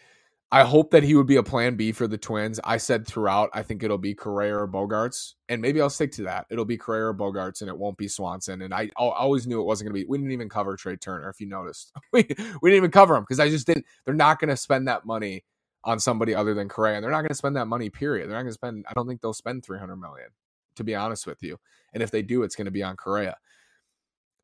I 0.54 0.62
hope 0.62 0.92
that 0.92 1.02
he 1.02 1.16
would 1.16 1.26
be 1.26 1.38
a 1.38 1.42
plan 1.42 1.76
B 1.78 1.92
for 1.92 2.08
the 2.08 2.16
Twins. 2.16 2.60
I 2.64 2.78
said 2.78 3.08
throughout, 3.08 3.50
I 3.54 3.64
think 3.64 3.82
it'll 3.82 3.98
be 3.98 4.14
Correa 4.14 4.56
or 4.56 4.68
Bogaerts, 4.68 5.34
and 5.50 5.60
maybe 5.60 5.82
I'll 5.82 5.90
stick 5.90 6.12
to 6.12 6.22
that. 6.26 6.46
It'll 6.52 6.64
be 6.64 6.78
Correa 6.78 7.08
or 7.08 7.14
Bogaerts, 7.16 7.62
and 7.62 7.70
it 7.72 7.76
won't 7.76 7.98
be 7.98 8.08
Swanson. 8.08 8.62
And 8.62 8.72
I, 8.72 8.84
I 8.84 8.90
always 8.96 9.48
knew 9.48 9.60
it 9.60 9.64
wasn't 9.64 9.90
going 9.90 10.00
to 10.00 10.06
be. 10.06 10.08
We 10.08 10.20
didn't 10.20 10.32
even 10.32 10.50
cover 10.50 10.76
Trea 10.76 10.96
Turner, 10.96 11.28
if 11.28 11.42
you 11.42 11.48
noticed. 11.48 11.92
we, 12.14 12.28
we 12.62 12.70
didn't 12.70 12.78
even 12.78 12.92
cover 12.92 13.16
him 13.16 13.24
because 13.24 13.40
I 13.40 13.50
just 13.50 13.66
didn't. 13.66 13.88
They're 14.06 14.14
not 14.14 14.40
going 14.40 14.50
to 14.50 14.56
spend 14.56 14.88
that 14.88 15.08
money 15.08 15.44
on 15.86 16.00
somebody 16.00 16.36
other 16.36 16.54
than 16.54 16.70
Correa, 16.70 16.98
and 16.98 17.04
they're 17.04 17.10
not 17.10 17.22
going 17.22 17.30
to 17.30 17.36
spend 17.36 17.56
that 17.56 17.66
money. 17.66 17.90
Period. 17.90 18.30
They're 18.30 18.38
not 18.38 18.44
going 18.44 18.52
to 18.52 18.54
spend. 18.54 18.86
I 18.88 18.94
don't 18.94 19.08
think 19.08 19.22
they'll 19.22 19.34
spend 19.34 19.66
three 19.66 19.80
hundred 19.80 19.98
million. 19.98 20.28
To 20.76 20.84
be 20.84 20.94
honest 20.94 21.26
with 21.26 21.42
you, 21.42 21.58
and 21.96 22.04
if 22.04 22.12
they 22.12 22.22
do, 22.22 22.44
it's 22.44 22.56
going 22.56 22.66
to 22.66 22.72
be 22.72 22.84
on 22.84 22.96
Correa. 22.96 23.38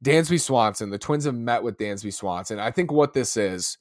Dansby 0.04 0.42
Swanson. 0.42 0.90
The 0.90 0.98
Twins 0.98 1.26
have 1.26 1.36
met 1.36 1.62
with 1.62 1.78
Dansby 1.78 2.16
Swanson. 2.16 2.58
I 2.58 2.72
think 2.72 2.92
what 2.92 3.14
this 3.14 3.38
is 3.38 3.78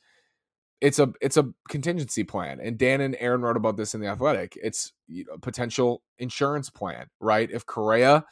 it's 0.80 0.98
a 0.98 1.12
it's 1.20 1.36
a 1.36 1.48
contingency 1.68 2.22
plan 2.22 2.60
and 2.60 2.78
dan 2.78 3.00
and 3.00 3.16
aaron 3.18 3.42
wrote 3.42 3.56
about 3.56 3.76
this 3.76 3.94
in 3.94 4.00
the 4.00 4.06
athletic. 4.06 4.56
It's 4.62 4.92
you 5.08 5.24
know, 5.24 5.36
potential 5.38 6.02
insurance 6.18 6.70
plan 6.70 7.06
right? 7.20 7.50
If 7.50 7.66
correa 7.66 8.24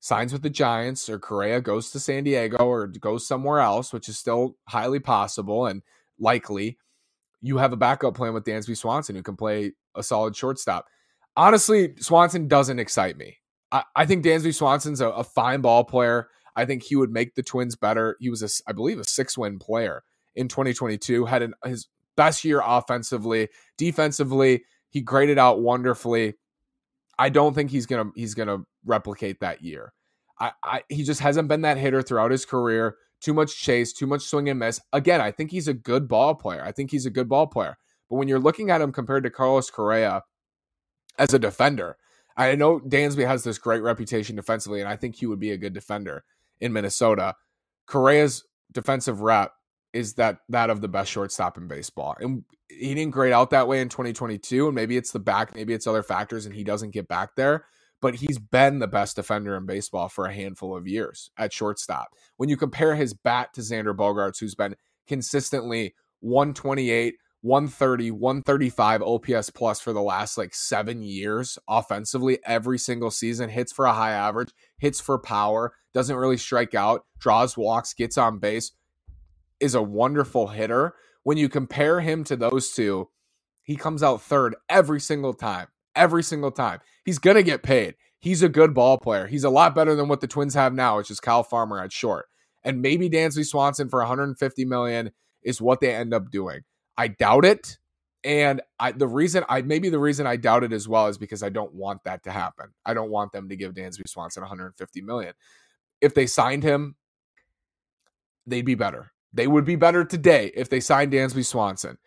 signs 0.00 0.32
with 0.32 0.42
the 0.42 0.50
giants 0.50 1.08
or 1.08 1.18
correa 1.18 1.60
goes 1.60 1.90
to 1.90 1.98
san 1.98 2.22
diego 2.22 2.58
or 2.58 2.86
goes 2.86 3.26
somewhere 3.26 3.58
else 3.58 3.92
which 3.92 4.08
is 4.08 4.16
still 4.16 4.54
highly 4.68 5.00
possible 5.00 5.66
and 5.66 5.82
likely 6.20 6.78
you 7.40 7.56
have 7.58 7.72
a 7.72 7.76
backup 7.76 8.14
plan 8.14 8.32
with 8.32 8.44
dansby 8.44 8.76
swanson 8.76 9.16
who 9.16 9.22
can 9.22 9.36
play 9.36 9.72
a 9.96 10.02
solid 10.02 10.36
shortstop. 10.36 10.86
Honestly 11.36 11.94
swanson 11.98 12.46
doesn't 12.46 12.78
excite 12.78 13.16
me. 13.16 13.38
I, 13.72 13.82
I 13.96 14.06
think 14.06 14.24
dansby 14.24 14.54
swanson's 14.54 15.00
a, 15.00 15.08
a 15.08 15.24
fine 15.24 15.62
ball 15.62 15.84
player. 15.84 16.28
I 16.54 16.64
think 16.64 16.82
he 16.82 16.96
would 16.96 17.10
make 17.10 17.34
the 17.34 17.42
twins 17.42 17.76
better. 17.76 18.16
He 18.20 18.30
was 18.30 18.42
a, 18.42 18.70
i 18.70 18.72
believe 18.72 19.00
a 19.00 19.04
six 19.04 19.36
win 19.36 19.58
player 19.58 20.04
in 20.38 20.48
2022, 20.48 21.26
had 21.26 21.42
an, 21.42 21.54
his 21.64 21.88
best 22.16 22.44
year 22.44 22.62
offensively, 22.64 23.48
defensively. 23.76 24.64
He 24.88 25.00
graded 25.00 25.38
out 25.38 25.60
wonderfully. 25.60 26.34
I 27.18 27.28
don't 27.28 27.54
think 27.54 27.70
he's 27.70 27.86
gonna 27.86 28.10
he's 28.14 28.34
gonna 28.34 28.58
replicate 28.84 29.40
that 29.40 29.62
year. 29.62 29.92
I, 30.40 30.52
I 30.64 30.82
he 30.88 31.02
just 31.02 31.20
hasn't 31.20 31.48
been 31.48 31.62
that 31.62 31.76
hitter 31.76 32.00
throughout 32.00 32.30
his 32.30 32.44
career. 32.44 32.96
Too 33.20 33.34
much 33.34 33.60
chase, 33.60 33.92
too 33.92 34.06
much 34.06 34.22
swing 34.22 34.48
and 34.48 34.60
miss. 34.60 34.80
Again, 34.92 35.20
I 35.20 35.32
think 35.32 35.50
he's 35.50 35.66
a 35.68 35.74
good 35.74 36.06
ball 36.06 36.36
player. 36.36 36.62
I 36.64 36.70
think 36.70 36.90
he's 36.90 37.06
a 37.06 37.10
good 37.10 37.28
ball 37.28 37.48
player. 37.48 37.76
But 38.08 38.16
when 38.16 38.28
you're 38.28 38.38
looking 38.38 38.70
at 38.70 38.80
him 38.80 38.92
compared 38.92 39.24
to 39.24 39.30
Carlos 39.30 39.70
Correa 39.70 40.22
as 41.18 41.34
a 41.34 41.38
defender, 41.38 41.96
I 42.36 42.54
know 42.54 42.78
Dansby 42.78 43.26
has 43.26 43.42
this 43.42 43.58
great 43.58 43.82
reputation 43.82 44.36
defensively, 44.36 44.80
and 44.80 44.88
I 44.88 44.94
think 44.94 45.16
he 45.16 45.26
would 45.26 45.40
be 45.40 45.50
a 45.50 45.58
good 45.58 45.72
defender 45.72 46.24
in 46.60 46.72
Minnesota. 46.72 47.34
Correa's 47.86 48.44
defensive 48.72 49.20
rep 49.20 49.52
is 49.92 50.14
that 50.14 50.38
that 50.48 50.70
of 50.70 50.80
the 50.80 50.88
best 50.88 51.10
shortstop 51.10 51.56
in 51.56 51.68
baseball. 51.68 52.16
And 52.20 52.44
he 52.68 52.94
didn't 52.94 53.12
grade 53.12 53.32
out 53.32 53.50
that 53.50 53.68
way 53.68 53.80
in 53.80 53.88
2022. 53.88 54.66
And 54.66 54.74
maybe 54.74 54.96
it's 54.96 55.12
the 55.12 55.18
back, 55.18 55.54
maybe 55.54 55.72
it's 55.72 55.86
other 55.86 56.02
factors, 56.02 56.46
and 56.46 56.54
he 56.54 56.64
doesn't 56.64 56.90
get 56.90 57.08
back 57.08 57.34
there. 57.36 57.64
But 58.00 58.16
he's 58.16 58.38
been 58.38 58.78
the 58.78 58.86
best 58.86 59.16
defender 59.16 59.56
in 59.56 59.66
baseball 59.66 60.08
for 60.08 60.26
a 60.26 60.32
handful 60.32 60.76
of 60.76 60.86
years 60.86 61.30
at 61.36 61.52
shortstop. 61.52 62.08
When 62.36 62.48
you 62.48 62.56
compare 62.56 62.94
his 62.94 63.12
bat 63.12 63.52
to 63.54 63.60
Xander 63.60 63.96
Bogaerts, 63.96 64.38
who's 64.38 64.54
been 64.54 64.76
consistently 65.08 65.94
128, 66.20 67.14
130, 67.40 68.10
135 68.12 69.02
OPS 69.02 69.50
plus 69.50 69.80
for 69.80 69.92
the 69.92 70.02
last 70.02 70.38
like 70.38 70.54
seven 70.54 71.02
years 71.02 71.58
offensively 71.68 72.38
every 72.44 72.78
single 72.78 73.10
season, 73.10 73.48
hits 73.48 73.72
for 73.72 73.86
a 73.86 73.92
high 73.92 74.12
average, 74.12 74.52
hits 74.78 75.00
for 75.00 75.18
power, 75.18 75.72
doesn't 75.92 76.16
really 76.16 76.36
strike 76.36 76.76
out, 76.76 77.04
draws 77.18 77.56
walks, 77.56 77.94
gets 77.94 78.16
on 78.16 78.38
base 78.38 78.72
is 79.60 79.74
a 79.74 79.82
wonderful 79.82 80.48
hitter. 80.48 80.94
When 81.24 81.38
you 81.38 81.48
compare 81.48 82.00
him 82.00 82.24
to 82.24 82.36
those 82.36 82.72
two, 82.72 83.08
he 83.62 83.76
comes 83.76 84.02
out 84.02 84.22
third 84.22 84.56
every 84.68 85.00
single 85.00 85.34
time. 85.34 85.68
Every 85.94 86.22
single 86.22 86.50
time. 86.52 86.80
He's 87.04 87.18
going 87.18 87.36
to 87.36 87.42
get 87.42 87.62
paid. 87.62 87.94
He's 88.20 88.42
a 88.42 88.48
good 88.48 88.74
ball 88.74 88.98
player. 88.98 89.26
He's 89.26 89.44
a 89.44 89.50
lot 89.50 89.74
better 89.74 89.94
than 89.94 90.08
what 90.08 90.20
the 90.20 90.26
Twins 90.26 90.54
have 90.54 90.72
now, 90.74 90.96
which 90.98 91.10
is 91.10 91.20
Kyle 91.20 91.42
Farmer 91.42 91.80
at 91.80 91.92
short. 91.92 92.26
And 92.64 92.82
maybe 92.82 93.10
Dansby 93.10 93.46
Swanson 93.46 93.88
for 93.88 94.00
150 94.00 94.64
million 94.64 95.12
is 95.42 95.60
what 95.60 95.80
they 95.80 95.94
end 95.94 96.14
up 96.14 96.30
doing. 96.30 96.60
I 96.96 97.08
doubt 97.08 97.44
it. 97.44 97.78
And 98.24 98.60
I, 98.80 98.92
the 98.92 99.06
reason 99.06 99.44
I 99.48 99.62
maybe 99.62 99.90
the 99.90 100.00
reason 100.00 100.26
I 100.26 100.36
doubt 100.36 100.64
it 100.64 100.72
as 100.72 100.88
well 100.88 101.06
is 101.06 101.18
because 101.18 101.42
I 101.42 101.50
don't 101.50 101.72
want 101.74 102.02
that 102.04 102.24
to 102.24 102.32
happen. 102.32 102.66
I 102.84 102.94
don't 102.94 103.10
want 103.10 103.32
them 103.32 103.48
to 103.48 103.56
give 103.56 103.74
Dansby 103.74 104.08
Swanson 104.08 104.42
150 104.42 105.02
million. 105.02 105.34
If 106.00 106.14
they 106.14 106.26
signed 106.26 106.64
him, 106.64 106.96
they'd 108.46 108.64
be 108.66 108.74
better. 108.74 109.12
They 109.32 109.46
would 109.46 109.64
be 109.64 109.76
better 109.76 110.04
today 110.04 110.50
if 110.54 110.68
they 110.68 110.80
signed 110.80 111.12
Dansby 111.12 111.44
Swanson. 111.44 111.98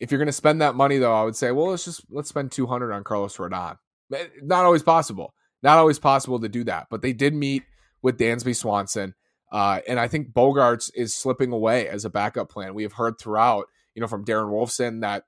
If 0.00 0.10
you're 0.10 0.18
going 0.18 0.26
to 0.26 0.32
spend 0.32 0.60
that 0.60 0.74
money, 0.74 0.98
though, 0.98 1.14
I 1.14 1.24
would 1.24 1.36
say, 1.36 1.52
well, 1.52 1.70
let's 1.70 1.84
just 1.84 2.02
let's 2.10 2.28
spend 2.28 2.52
200 2.52 2.92
on 2.92 3.04
Carlos 3.04 3.36
Rodon. 3.36 3.78
Eh, 4.12 4.26
not 4.42 4.64
always 4.64 4.82
possible. 4.82 5.34
Not 5.62 5.78
always 5.78 5.98
possible 5.98 6.40
to 6.40 6.48
do 6.48 6.64
that. 6.64 6.88
But 6.90 7.02
they 7.02 7.12
did 7.12 7.34
meet 7.34 7.62
with 8.02 8.18
Dansby 8.18 8.54
Swanson, 8.54 9.14
uh, 9.50 9.80
and 9.88 9.98
I 9.98 10.08
think 10.08 10.32
Bogaerts 10.32 10.90
is 10.94 11.14
slipping 11.14 11.52
away 11.52 11.88
as 11.88 12.04
a 12.04 12.10
backup 12.10 12.50
plan. 12.50 12.74
We 12.74 12.82
have 12.82 12.92
heard 12.92 13.18
throughout, 13.18 13.66
you 13.94 14.00
know, 14.00 14.06
from 14.06 14.24
Darren 14.24 14.50
Wolfson 14.50 15.00
that 15.00 15.24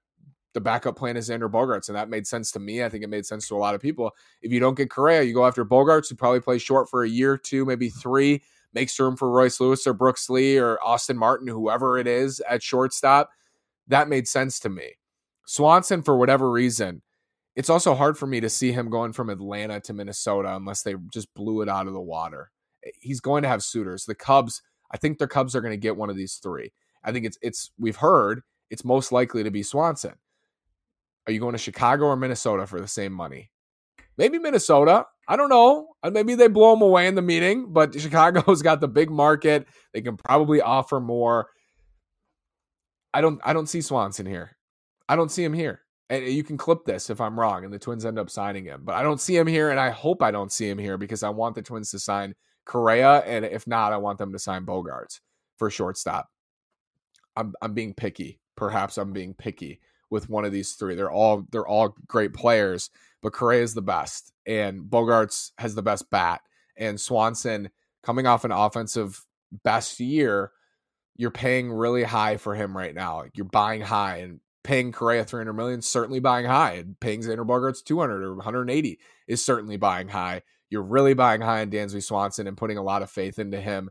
the 0.55 0.61
backup 0.61 0.97
plan 0.97 1.17
is 1.17 1.31
Xander 1.31 1.51
Bogaerts, 1.51 1.89
and 1.89 1.97
that 1.97 2.11
made 2.11 2.27
sense 2.27 2.53
to 2.53 2.59
me. 2.59 2.83
I 2.83 2.89
think 2.89 3.05
it 3.05 3.09
made 3.09 3.27
sense 3.27 3.49
to 3.49 3.55
a 3.55 3.59
lot 3.59 3.75
of 3.75 3.81
people. 3.81 4.11
If 4.43 4.53
you 4.53 4.61
don't 4.61 4.77
get 4.77 4.91
Correa, 4.91 5.23
you 5.23 5.35
go 5.35 5.47
after 5.47 5.65
Bogaerts, 5.65 6.11
who 6.11 6.17
probably 6.17 6.41
plays 6.41 6.63
short 6.63 6.91
for 6.91 7.03
a 7.03 7.09
year, 7.09 7.39
two, 7.39 7.65
maybe 7.65 7.89
three 7.89 8.43
makes 8.79 8.99
room 9.01 9.17
for 9.17 9.29
Royce 9.29 9.59
Lewis 9.59 9.89
or 9.89 9.93
Brooks 9.93 10.31
Lee 10.31 10.57
or 10.57 10.79
Austin 10.85 11.19
Martin, 11.19 11.49
whoever 11.49 11.99
it 11.99 12.07
is 12.07 12.39
at 12.49 12.63
shortstop. 12.63 13.31
That 13.89 14.09
made 14.09 14.29
sense 14.29 14.61
to 14.61 14.69
me. 14.69 14.93
Swanson, 15.47 16.03
for 16.03 16.17
whatever 16.17 16.49
reason, 16.49 17.03
it's 17.57 17.71
also 17.71 17.97
hard 17.97 18.17
for 18.17 18.29
me 18.29 18.39
to 18.39 18.49
see 18.49 18.71
him 18.71 18.89
going 18.89 19.13
from 19.13 19.31
Atlanta 19.31 19.81
to 19.81 19.93
Minnesota 19.93 20.55
unless 20.55 20.83
they 20.83 20.95
just 21.13 21.35
blew 21.35 21.61
it 21.61 21.69
out 21.69 21.89
of 21.89 21.93
the 21.93 22.01
water. 22.01 22.53
Eh, 22.87 22.91
he's 23.01 23.19
going 23.19 23.43
to 23.43 23.49
have 23.49 23.65
suitors. 23.65 24.05
The 24.05 24.15
Cubs, 24.15 24.63
I 24.93 24.97
think 24.97 25.19
the 25.19 25.27
Cubs 25.27 25.57
are 25.57 25.61
going 25.61 25.73
to 25.73 25.77
get 25.77 25.97
one 25.97 26.09
of 26.09 26.17
these 26.17 26.37
three. 26.37 26.73
I 27.03 27.11
think 27.11 27.27
it's 27.27 27.39
it's 27.43 27.73
we've 27.81 27.97
heard 27.97 28.43
it's 28.71 28.85
most 28.85 29.11
likely 29.11 29.43
to 29.43 29.51
be 29.51 29.65
Swanson. 29.65 30.15
Are 31.27 31.33
you 31.33 31.41
going 31.41 31.55
to 31.55 31.59
Chicago 31.59 32.05
or 32.05 32.17
Minnesota 32.17 32.65
for 32.65 32.81
the 32.81 32.87
same 32.87 33.13
money? 33.13 33.51
Maybe 34.17 34.39
Minnesota. 34.39 35.07
I 35.29 35.37
don't 35.37 35.51
know. 35.51 35.89
Uh, 36.03 36.11
maybe 36.11 36.35
they 36.35 36.49
blow 36.49 36.73
them 36.73 36.83
away 36.83 37.07
in 37.07 37.15
the 37.15 37.23
meeting, 37.23 37.73
but 37.73 37.99
Chicago's 38.01 38.63
got 38.63 38.81
the 38.81 38.89
big 38.89 39.11
market. 39.11 39.67
They 39.93 40.01
can 40.01 40.17
probably 40.17 40.63
offer 40.63 41.01
more. 41.01 41.49
I 43.13 43.21
don't 43.21 43.41
I 43.45 43.53
don't 43.53 43.69
see 43.69 43.83
Swanson 43.83 44.27
here. 44.27 44.57
I 45.09 45.17
don't 45.17 45.31
see 45.31 45.45
him 45.45 45.53
here. 45.53 45.83
And 46.11 46.27
you 46.27 46.43
can 46.43 46.57
clip 46.57 46.87
this 46.87 47.11
if 47.11 47.21
I'm 47.21 47.39
wrong 47.39 47.65
and 47.65 47.73
the 47.73 47.79
Twins 47.79 48.07
end 48.07 48.19
up 48.19 48.31
signing 48.31 48.65
him. 48.65 48.81
But 48.85 48.95
I 48.95 49.03
don't 49.03 49.21
see 49.21 49.37
him 49.37 49.47
here 49.47 49.71
and 49.71 49.79
I 49.79 49.91
hope 49.91 50.23
I 50.23 50.31
don't 50.31 50.51
see 50.51 50.69
him 50.69 50.79
here 50.79 50.97
because 50.97 51.23
I 51.23 51.29
want 51.29 51.55
the 51.55 51.63
Twins 51.63 51.91
to 51.91 51.99
sign 51.99 52.35
Correa 52.65 53.19
and 53.27 53.45
if 53.45 53.67
not, 53.67 53.93
I 53.93 53.99
want 53.99 54.19
them 54.19 54.33
to 54.33 54.39
sign 54.39 54.65
Bogaerts 54.65 55.21
for 55.59 55.69
shortstop. 55.69 56.29
I'm 57.37 57.53
I'm 57.61 57.75
being 57.75 57.93
picky. 57.93 58.41
Perhaps 58.57 58.97
I'm 58.97 59.13
being 59.13 59.35
picky 59.35 59.81
with 60.11 60.29
one 60.29 60.45
of 60.45 60.53
these 60.53 60.73
three. 60.73 60.95
They're 60.95 61.11
all 61.11 61.47
they're 61.51 61.67
all 61.67 61.97
great 62.07 62.33
players 62.35 62.91
but 63.23 63.33
Correa 63.33 63.63
is 63.63 63.75
the 63.75 63.83
best, 63.83 64.33
and 64.47 64.83
Bogaerts 64.83 65.53
has 65.59 65.75
the 65.75 65.83
best 65.83 66.11
bat, 66.11 66.41
and 66.77 67.01
Swanson 67.01 67.71
coming 68.03 68.27
off 68.27 68.45
an 68.45 68.53
offensive 68.53 69.25
best 69.65 69.99
year, 69.99 70.53
you're 71.17 71.31
paying 71.31 71.73
really 71.73 72.05
high 72.05 72.37
for 72.37 72.55
him 72.55 72.77
right 72.77 72.95
now. 72.95 73.25
You're 73.35 73.47
buying 73.47 73.81
high, 73.81 74.19
and 74.19 74.41
paying 74.63 74.93
Correa 74.93 75.25
300 75.25 75.53
million 75.53 75.83
certainly 75.83 76.21
buying 76.21 76.47
high, 76.47 76.75
and 76.75 76.99
paying 77.01 77.23
Xander 77.23 77.47
Bogaerts 77.47 77.83
200 77.85 78.23
or 78.23 78.37
180 78.37 78.99
is 79.27 79.45
certainly 79.45 79.77
buying 79.77 80.09
high. 80.09 80.43
You're 80.71 80.83
really 80.83 81.15
buying 81.15 81.41
high 81.41 81.63
on 81.63 81.71
Dansby 81.71 82.03
Swanson 82.03 82.47
and 82.47 82.57
putting 82.57 82.79
a 82.79 82.83
lot 82.83 83.03
of 83.03 83.11
faith 83.11 83.39
into 83.39 83.61
him 83.61 83.91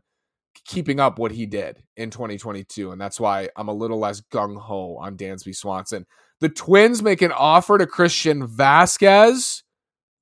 keeping 0.66 1.00
up 1.00 1.18
what 1.18 1.32
he 1.32 1.46
did 1.46 1.82
in 1.96 2.10
2022. 2.10 2.90
And 2.90 3.00
that's 3.00 3.20
why 3.20 3.48
I'm 3.56 3.68
a 3.68 3.74
little 3.74 3.98
less 3.98 4.20
gung 4.20 4.56
ho 4.58 4.96
on 4.96 5.16
Dansby 5.16 5.54
Swanson. 5.54 6.06
The 6.40 6.48
Twins 6.48 7.02
make 7.02 7.22
an 7.22 7.32
offer 7.32 7.78
to 7.78 7.86
Christian 7.86 8.46
Vazquez. 8.46 9.62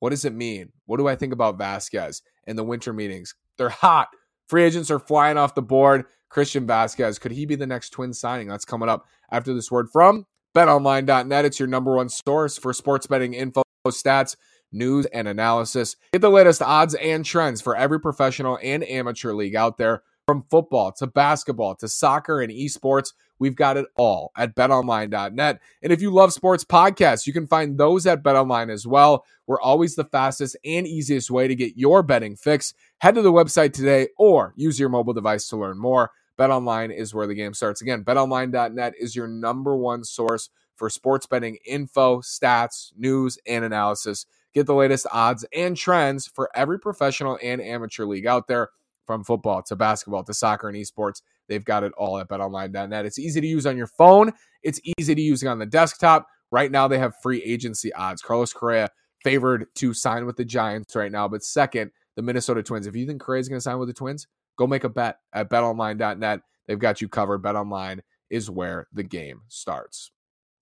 What 0.01 0.11
does 0.11 0.25
it 0.25 0.35
mean? 0.35 0.73
What 0.87 0.99
do 0.99 1.09
I 1.09 1.17
think 1.17 1.33
about 1.33 1.59
Vazquez 1.59 2.23
in 2.47 2.57
the 2.57 2.65
winter 2.65 2.93
meetings? 2.93 3.35
They're 3.59 3.69
hot. 3.69 4.09
Free 4.49 4.65
agents 4.65 4.91
are 4.91 4.99
flying 4.99 5.37
off 5.37 5.55
the 5.55 5.63
board. 5.63 6.05
Christian 6.29 6.67
Vazquez, 6.67 7.21
could 7.21 7.33
he 7.33 7.47
be 7.47 7.55
the 7.55 7.67
next 7.67 7.91
twin 7.91 8.13
signing? 8.13 8.49
That's 8.49 8.65
coming 8.65 8.89
up 8.89 9.07
after 9.31 9.55
this 9.55 9.71
word 9.71 9.89
from 9.93 10.27
betonline.net. 10.57 11.45
It's 11.45 11.59
your 11.59 11.69
number 11.69 11.95
one 11.95 12.09
source 12.09 12.57
for 12.59 12.73
sports 12.73 13.07
betting 13.07 13.35
info, 13.35 13.63
stats, 13.89 14.37
news, 14.73 15.07
and 15.07 15.29
analysis. 15.29 15.97
Get 16.13 16.23
the 16.23 16.31
latest 16.31 16.63
odds 16.63 16.95
and 16.95 17.25
trends 17.25 17.61
for 17.61 17.77
every 17.77 18.01
professional 18.01 18.59
and 18.63 18.83
amateur 18.89 19.33
league 19.33 19.55
out 19.55 19.77
there. 19.77 20.03
From 20.27 20.43
football 20.51 20.91
to 20.95 21.07
basketball 21.07 21.77
to 21.77 21.87
soccer 21.87 22.41
and 22.41 22.53
esports, 22.53 23.13
we've 23.39 23.55
got 23.55 23.77
it 23.77 23.87
all 23.97 24.33
at 24.37 24.57
betonline.net. 24.57 25.61
And 25.83 25.93
if 25.93 26.03
you 26.03 26.11
love 26.11 26.33
sports 26.33 26.65
podcasts, 26.65 27.29
you 27.29 27.33
can 27.33 27.47
find 27.47 27.79
those 27.79 28.09
at 28.09 28.25
betonline 28.25 28.69
as 28.69 28.89
well. 28.89 29.25
We're 29.47 29.61
always 29.61 29.95
the 29.95 30.03
fastest 30.03 30.57
and 30.65 30.85
easiest 30.85 31.31
way 31.31 31.47
to 31.47 31.55
get 31.55 31.77
your 31.77 32.03
betting 32.03 32.35
fix. 32.35 32.75
Head 32.99 33.15
to 33.15 33.23
the 33.23 33.31
website 33.31 33.73
today 33.73 34.09
or 34.19 34.53
use 34.57 34.81
your 34.81 34.89
mobile 34.89 35.13
device 35.13 35.47
to 35.51 35.57
learn 35.57 35.79
more. 35.79 36.11
BetOnline 36.37 36.93
is 36.93 37.15
where 37.15 37.29
the 37.29 37.35
game 37.35 37.55
starts. 37.55 37.81
Again, 37.81 38.03
betonline.net 38.03 38.95
is 38.99 39.15
your 39.15 39.29
number 39.29 39.77
one 39.77 40.03
source 40.03 40.51
for 40.75 40.91
sports 40.91 41.27
betting 41.27 41.59
info, 41.65 42.21
stats, 42.21 42.91
news, 42.99 43.39
and 43.47 43.65
analysis. 43.65 44.27
Get 44.55 44.67
the 44.67 44.75
latest 44.75 45.07
odds 45.13 45.45
and 45.55 45.77
trends 45.77 46.27
for 46.27 46.51
every 46.53 46.81
professional 46.81 47.39
and 47.41 47.61
amateur 47.61 48.07
league 48.07 48.27
out 48.27 48.49
there 48.49 48.71
from 49.07 49.25
football 49.25 49.63
to 49.63 49.77
basketball 49.77 50.25
to 50.25 50.35
soccer 50.35 50.69
and 50.69 50.77
esports. 50.77 51.23
They've 51.49 51.65
got 51.65 51.85
it 51.85 51.93
all 51.97 52.19
at 52.19 52.29
betonline.net. 52.29 53.07
It's 53.07 53.19
easy 53.19 53.41
to 53.41 53.47
use 53.47 53.67
on 53.67 53.77
your 53.77 53.87
phone, 53.87 54.33
it's 54.63 54.81
easy 54.99 55.15
to 55.15 55.23
use 55.23 55.45
on 55.45 55.59
the 55.59 55.67
desktop. 55.67 56.27
Right 56.51 56.71
now, 56.71 56.87
they 56.87 56.99
have 56.99 57.15
free 57.23 57.43
agency 57.43 57.93
odds. 57.93 58.23
Carlos 58.23 58.53
Correa 58.53 58.91
favored 59.25 59.67
to 59.77 59.93
sign 59.93 60.27
with 60.27 60.37
the 60.37 60.45
Giants 60.45 60.95
right 60.95 61.11
now, 61.11 61.27
but 61.27 61.43
second, 61.43 61.91
the 62.15 62.23
Minnesota 62.23 62.63
Twins. 62.63 62.87
If 62.87 62.95
you 62.95 63.07
think 63.07 63.21
Correa 63.21 63.41
is 63.41 63.49
going 63.49 63.59
to 63.59 63.63
sign 63.63 63.79
with 63.79 63.89
the 63.89 63.95
Twins, 63.95 64.27
go 64.57 64.67
make 64.67 64.85
a 64.85 64.89
bet 64.89 65.19
at 65.33 65.51
betonline.net. 65.51 66.41
They've 66.67 66.79
got 66.79 67.01
you 67.01 67.09
covered. 67.09 67.43
BetOnline 67.43 68.01
is 68.31 68.51
where 68.51 68.87
the 68.93 69.03
game 69.03 69.43
starts. 69.49 70.11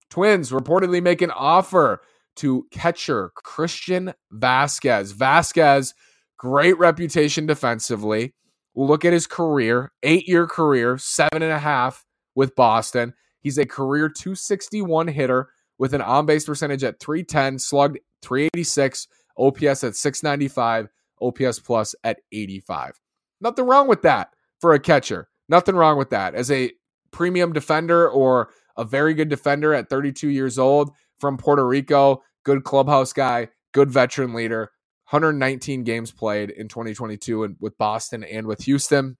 Twins 0.09 0.51
reportedly 0.51 1.01
make 1.01 1.21
an 1.21 1.31
offer 1.31 2.01
to 2.37 2.67
catcher 2.71 3.31
Christian 3.35 4.13
Vasquez. 4.31 5.13
Vazquez, 5.13 5.93
great 6.37 6.77
reputation 6.77 7.45
defensively. 7.45 8.33
Look 8.75 9.05
at 9.05 9.13
his 9.13 9.27
career, 9.27 9.91
eight 10.03 10.27
year 10.27 10.47
career, 10.47 10.97
seven 10.97 11.41
and 11.41 11.51
a 11.51 11.59
half 11.59 12.05
with 12.35 12.55
Boston. 12.55 13.13
He's 13.39 13.57
a 13.57 13.65
career 13.65 14.09
261 14.09 15.07
hitter 15.07 15.49
with 15.77 15.93
an 15.93 16.01
on 16.01 16.25
base 16.25 16.45
percentage 16.45 16.83
at 16.83 16.99
310, 16.99 17.59
slugged 17.59 17.99
386, 18.21 19.07
OPS 19.37 19.83
at 19.83 19.95
695, 19.95 20.89
OPS 21.21 21.59
plus 21.59 21.95
at 22.03 22.19
85. 22.31 22.99
Nothing 23.41 23.65
wrong 23.65 23.87
with 23.87 24.01
that 24.01 24.29
for 24.59 24.73
a 24.73 24.79
catcher. 24.79 25.29
Nothing 25.47 25.75
wrong 25.75 25.97
with 25.97 26.09
that. 26.09 26.35
As 26.35 26.49
a 26.49 26.71
premium 27.11 27.53
defender 27.53 28.09
or 28.09 28.49
a 28.77 28.83
very 28.83 29.13
good 29.13 29.29
defender 29.29 29.73
at 29.73 29.89
32 29.89 30.29
years 30.29 30.57
old 30.57 30.91
from 31.19 31.37
Puerto 31.37 31.65
Rico, 31.65 32.23
good 32.43 32.63
clubhouse 32.63 33.13
guy, 33.13 33.49
good 33.73 33.91
veteran 33.91 34.33
leader, 34.33 34.71
119 35.09 35.83
games 35.83 36.11
played 36.11 36.49
in 36.49 36.67
2022 36.67 37.43
and 37.43 37.55
with 37.59 37.77
Boston 37.77 38.23
and 38.23 38.47
with 38.47 38.63
Houston. 38.63 39.17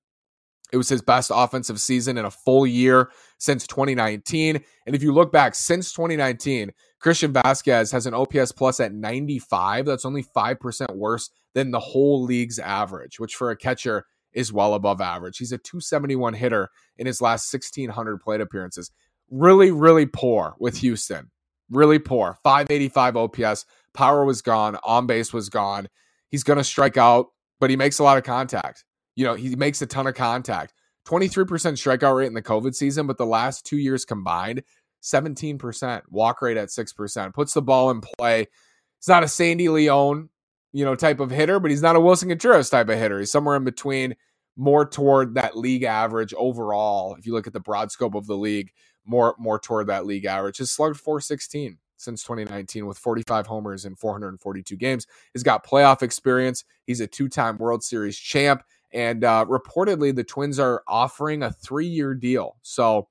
It 0.72 0.78
was 0.78 0.90
his 0.90 1.02
best 1.02 1.32
offensive 1.34 1.80
season 1.80 2.18
in 2.18 2.26
a 2.26 2.32
full 2.32 2.66
year 2.66 3.12
since 3.38 3.68
2019. 3.68 4.64
And 4.86 4.96
if 4.96 5.04
you 5.04 5.14
look 5.14 5.32
back 5.32 5.54
since 5.54 5.94
2019, 5.94 6.72
Christian 7.00 7.32
Vazquez 7.32 7.92
has 7.92 8.08
an 8.08 8.16
OPS 8.16 8.52
plus 8.52 8.80
at 8.80 8.94
95. 8.94 9.86
That's 9.86 10.06
only 10.06 10.24
5% 10.24 10.96
worse 10.96 11.30
than 11.54 11.70
the 11.70 11.80
whole 11.80 12.24
league's 12.24 12.58
average, 12.58 13.20
which 13.20 13.36
for 13.36 13.52
a 13.52 13.56
catcher 13.56 14.06
is 14.34 14.52
well 14.52 14.74
above 14.74 15.02
average. 15.02 15.38
He's 15.38 15.52
a 15.52 15.58
271 15.58 16.34
hitter 16.34 16.70
in 16.98 17.06
his 17.06 17.22
last 17.22 17.52
1,600 17.54 18.20
plate 18.20 18.42
appearances. 18.42 18.92
Really, 19.30 19.72
really 19.72 20.06
poor 20.06 20.56
with 20.60 20.78
Houston. 20.78 21.32
Really 21.70 22.00
poor. 22.00 22.38
585 22.44 23.18
OPS. 23.18 23.66
Power 23.96 24.26
was 24.26 24.42
gone. 24.42 24.78
On 24.84 25.08
base 25.08 25.34
was 25.34 25.50
gone. 25.50 25.88
He's 26.30 26.44
going 26.44 26.58
to 26.58 26.64
strike 26.64 26.98
out, 26.98 27.28
but 27.60 27.70
he 27.70 27.76
makes 27.76 28.00
a 28.00 28.04
lot 28.04 28.18
of 28.18 28.24
contact. 28.24 28.84
You 29.16 29.26
know, 29.26 29.34
he 29.34 29.56
makes 29.56 29.82
a 29.82 29.86
ton 29.86 30.08
of 30.08 30.16
contact. 30.16 30.74
23% 31.08 31.46
strikeout 31.46 32.18
rate 32.18 32.28
in 32.28 32.34
the 32.34 32.42
COVID 32.42 32.76
season, 32.76 33.08
but 33.08 33.18
the 33.18 33.26
last 33.26 33.66
two 33.66 33.78
years 33.78 34.06
combined, 34.06 34.64
17%, 35.04 36.02
walk 36.10 36.42
rate 36.42 36.58
at 36.58 36.70
6%, 36.70 37.34
puts 37.34 37.54
the 37.54 37.62
ball 37.62 37.92
in 37.92 38.02
play. 38.02 38.40
He's 38.40 39.08
not 39.08 39.24
a 39.24 39.28
Sandy 39.28 39.70
Leon, 39.70 40.30
you 40.74 40.84
know, 40.84 40.96
type 40.96 41.20
of 41.20 41.30
hitter, 41.30 41.60
but 41.60 41.70
he's 41.70 41.84
not 41.84 41.96
a 41.96 42.00
Willson 42.00 42.30
Contreras 42.30 42.72
type 42.72 42.90
of 42.90 42.98
hitter. 42.98 43.20
He's 43.20 43.32
somewhere 43.32 43.56
in 43.56 43.64
between, 43.64 44.16
more 44.58 44.86
toward 44.86 45.36
that 45.36 45.56
league 45.56 45.84
average 45.84 46.34
overall. 46.36 47.16
If 47.16 47.28
you 47.28 47.34
look 47.34 47.46
at 47.46 47.54
the 47.54 47.60
broad 47.60 47.92
scope 47.92 48.16
of 48.16 48.26
the 48.26 48.38
league, 48.38 48.72
more 49.06 49.36
more 49.38 49.60
toward 49.60 49.88
that 49.88 50.06
league 50.06 50.26
average. 50.26 50.58
His 50.58 50.72
slugged 50.72 50.98
416 50.98 51.78
since 51.98 52.24
2019 52.24 52.86
with 52.86 52.98
45 52.98 53.48
homers 53.48 53.86
in 53.86 53.96
442 53.96 54.76
games. 54.76 55.08
He's 55.34 55.44
got 55.44 55.66
playoff 55.66 56.02
experience. 56.02 56.64
He's 56.86 57.02
a 57.02 57.08
two-time 57.08 57.58
World 57.58 57.84
Series 57.84 58.18
champ. 58.18 58.64
And 58.94 59.24
uh, 59.24 59.46
reportedly, 59.48 60.16
the 60.16 60.24
Twins 60.24 60.60
are 60.60 60.84
offering 60.88 61.44
a 61.44 61.52
three 61.52 61.88
year 61.88 62.14
deal. 62.14 62.58
So 62.62 63.10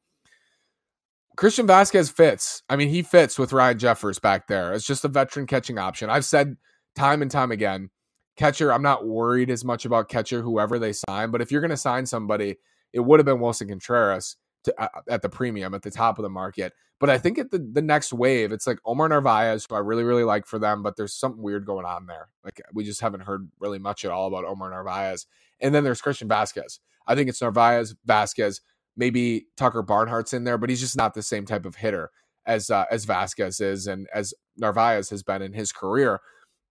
Christian 1.36 1.66
Vazquez 1.66 2.12
fits. 2.12 2.62
I 2.68 2.76
mean, 2.76 2.88
he 2.88 3.02
fits 3.02 3.38
with 3.38 3.52
Ryan 3.52 3.78
Jeffers 3.78 4.18
back 4.18 4.46
there. 4.46 4.72
It's 4.72 4.86
just 4.86 5.04
a 5.04 5.08
veteran 5.08 5.46
catching 5.46 5.78
option. 5.78 6.08
I've 6.08 6.24
said 6.24 6.56
time 6.94 7.22
and 7.22 7.30
time 7.30 7.50
again, 7.50 7.90
catcher, 8.36 8.72
I'm 8.72 8.82
not 8.82 9.06
worried 9.06 9.50
as 9.50 9.64
much 9.64 9.84
about 9.84 10.08
catcher, 10.08 10.42
whoever 10.42 10.78
they 10.78 10.92
sign. 10.92 11.30
But 11.30 11.40
if 11.40 11.50
you're 11.50 11.60
going 11.60 11.70
to 11.70 11.76
sign 11.76 12.06
somebody, 12.06 12.56
it 12.92 13.00
would 13.00 13.18
have 13.18 13.26
been 13.26 13.40
Willson 13.40 13.68
Contreras 13.68 14.36
to, 14.64 14.82
uh, 14.82 14.88
at 15.08 15.22
the 15.22 15.28
premium 15.28 15.74
at 15.74 15.82
the 15.82 15.90
top 15.90 16.18
of 16.18 16.22
the 16.22 16.30
market. 16.30 16.72
But 17.00 17.10
I 17.10 17.18
think 17.18 17.38
at 17.38 17.50
the, 17.50 17.58
the 17.58 17.82
next 17.82 18.12
wave, 18.12 18.52
it's 18.52 18.66
like 18.66 18.78
Omar 18.84 19.08
Narvaez, 19.08 19.66
who 19.68 19.74
I 19.74 19.80
really, 19.80 20.04
really 20.04 20.24
like 20.24 20.46
for 20.46 20.58
them, 20.58 20.82
but 20.82 20.96
there's 20.96 21.14
something 21.14 21.42
weird 21.42 21.66
going 21.66 21.84
on 21.84 22.06
there. 22.06 22.28
Like 22.44 22.60
we 22.72 22.84
just 22.84 23.00
haven't 23.00 23.22
heard 23.22 23.48
really 23.60 23.78
much 23.78 24.04
at 24.04 24.10
all 24.10 24.26
about 24.28 24.44
Omar 24.44 24.70
Narvaez. 24.70 25.26
And 25.60 25.74
then 25.74 25.84
there's 25.84 26.00
Christian 26.00 26.28
Vazquez. 26.28 26.78
I 27.06 27.14
think 27.14 27.28
it's 27.28 27.40
Narvaez, 27.40 27.94
Vazquez, 28.06 28.60
maybe 28.96 29.46
Tucker 29.56 29.82
Barnhart's 29.82 30.32
in 30.32 30.44
there, 30.44 30.58
but 30.58 30.70
he's 30.70 30.80
just 30.80 30.96
not 30.96 31.14
the 31.14 31.22
same 31.22 31.44
type 31.44 31.66
of 31.66 31.76
hitter 31.76 32.10
as 32.46 32.70
uh, 32.70 32.84
as 32.90 33.06
Vazquez 33.06 33.60
is 33.60 33.86
and 33.86 34.06
as 34.14 34.34
Narvaez 34.56 35.10
has 35.10 35.22
been 35.22 35.42
in 35.42 35.52
his 35.52 35.72
career. 35.72 36.20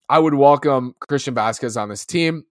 I 0.09 0.19
would 0.19 0.33
welcome 0.33 0.95
Christian 0.99 1.35
Vazquez 1.35 1.79
on 1.79 1.89
this 1.89 2.05
team. 2.05 2.43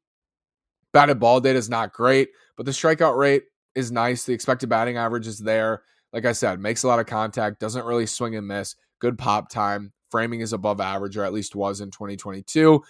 Batted 0.92 1.20
ball 1.20 1.40
data 1.40 1.58
is 1.58 1.70
not 1.70 1.92
great, 1.92 2.30
but 2.56 2.66
the 2.66 2.72
strikeout 2.72 3.16
rate 3.16 3.44
is 3.74 3.92
nice. 3.92 4.24
The 4.24 4.32
expected 4.32 4.68
batting 4.68 4.96
average 4.96 5.26
is 5.26 5.38
there. 5.38 5.82
Like 6.12 6.24
I 6.26 6.32
said, 6.32 6.60
makes 6.60 6.82
a 6.82 6.88
lot 6.88 6.98
of 6.98 7.06
contact, 7.06 7.60
doesn't 7.60 7.86
really 7.86 8.06
swing 8.06 8.36
and 8.36 8.46
miss. 8.46 8.76
Good 8.98 9.18
pop 9.18 9.48
time. 9.48 9.92
Framing 10.10 10.40
is 10.40 10.52
above 10.52 10.80
average, 10.80 11.16
or 11.16 11.24
at 11.24 11.32
least 11.32 11.56
was 11.56 11.80
in 11.80 11.90
2022. 11.90 12.82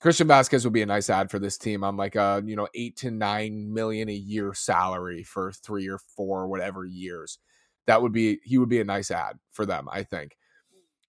Christian 0.00 0.28
Vazquez 0.28 0.64
would 0.64 0.72
be 0.72 0.82
a 0.82 0.86
nice 0.86 1.08
ad 1.08 1.30
for 1.30 1.38
this 1.38 1.56
team 1.56 1.82
on 1.84 1.96
like 1.96 2.14
a 2.14 2.42
you 2.44 2.56
know 2.56 2.68
eight 2.74 2.96
to 2.96 3.10
nine 3.10 3.72
million 3.72 4.08
a 4.08 4.14
year 4.14 4.52
salary 4.54 5.22
for 5.22 5.52
three 5.52 5.88
or 5.88 5.98
four 5.98 6.46
whatever 6.46 6.84
years. 6.84 7.38
That 7.86 8.02
would 8.02 8.12
be 8.12 8.38
he 8.44 8.58
would 8.58 8.68
be 8.68 8.80
a 8.80 8.84
nice 8.84 9.10
ad 9.10 9.38
for 9.52 9.64
them. 9.66 9.88
I 9.90 10.02
think 10.02 10.36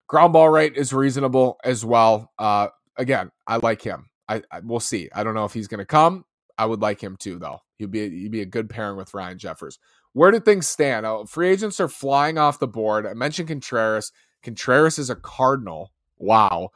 ground 0.07 0.33
ball 0.33 0.49
rate 0.49 0.77
is 0.77 0.93
reasonable 0.93 1.57
as 1.63 1.83
well. 1.83 2.31
Uh, 2.37 2.69
again, 2.97 3.31
I 3.47 3.57
like 3.57 3.81
him. 3.81 4.09
I, 4.27 4.41
I 4.51 4.59
we'll 4.61 4.79
see. 4.79 5.09
I 5.13 5.23
don't 5.23 5.35
know 5.35 5.45
if 5.45 5.53
he's 5.53 5.67
going 5.67 5.79
to 5.79 5.85
come. 5.85 6.25
I 6.57 6.65
would 6.65 6.81
like 6.81 7.01
him 7.01 7.17
too, 7.17 7.39
though. 7.39 7.59
He'd 7.77 7.91
be 7.91 8.09
he'd 8.09 8.31
be 8.31 8.41
a 8.41 8.45
good 8.45 8.69
pairing 8.69 8.97
with 8.97 9.13
Ryan 9.13 9.37
Jeffers. 9.37 9.79
Where 10.13 10.31
do 10.31 10.39
things 10.39 10.67
stand? 10.67 11.05
Oh, 11.05 11.25
free 11.25 11.49
agents 11.49 11.79
are 11.79 11.89
flying 11.89 12.37
off 12.37 12.59
the 12.59 12.67
board. 12.67 13.05
I 13.05 13.13
mentioned 13.13 13.49
Contreras. 13.49 14.13
Contreras 14.43 14.97
is 14.97 15.09
a 15.09 15.15
Cardinal. 15.15 15.91
Wow. 16.17 16.69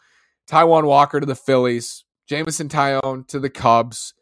Taijuan 0.49 0.85
Walker 0.85 1.19
to 1.19 1.25
the 1.25 1.35
Phillies. 1.35 2.03
Jameson 2.27 2.67
Taillon 2.67 3.25
to 3.27 3.39
the 3.39 3.49
Cubs. 3.49 4.13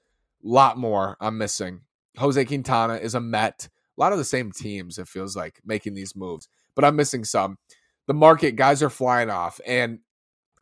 A 0.43 0.48
lot 0.48 0.78
more 0.78 1.17
I'm 1.20 1.38
missing. 1.38 1.82
Jose 2.17 2.46
Quintana 2.46 2.96
is 2.96 3.15
a 3.15 3.20
Met. 3.20 3.70
A 3.98 4.02
lot 4.02 4.12
of 4.12 4.20
the 4.20 4.24
same 4.24 4.52
teams, 4.52 5.00
it 5.00 5.08
feels 5.08 5.36
like, 5.36 5.60
making 5.65 5.96
these 5.96 6.15
moves. 6.15 6.48
But 6.76 6.86
I'm 6.86 6.96
missing 6.96 7.24
some. 7.24 7.58
The 8.06 8.13
market, 8.13 8.56
guys 8.56 8.84
are 8.84 8.89
flying 8.89 9.32
off. 9.32 9.60
And 9.65 10.00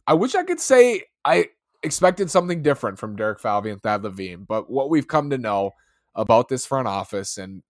I 0.08 0.14
wish 0.14 0.34
I 0.34 0.44
could 0.44 0.62
say 0.62 1.04
I 1.26 1.50
expected 1.86 2.30
something 2.30 2.62
different 2.62 3.00
from 3.00 3.16
Derek 3.16 3.40
Falvey 3.40 3.70
and 3.70 3.82
Thad 3.82 4.04
Levine. 4.04 4.46
But 4.48 4.70
what 4.70 4.90
we've 4.90 5.08
come 5.08 5.30
to 5.30 5.38
know 5.38 5.72
about 6.16 6.50
this 6.50 6.66
front 6.66 6.88
office, 6.88 7.38
and 7.38 7.64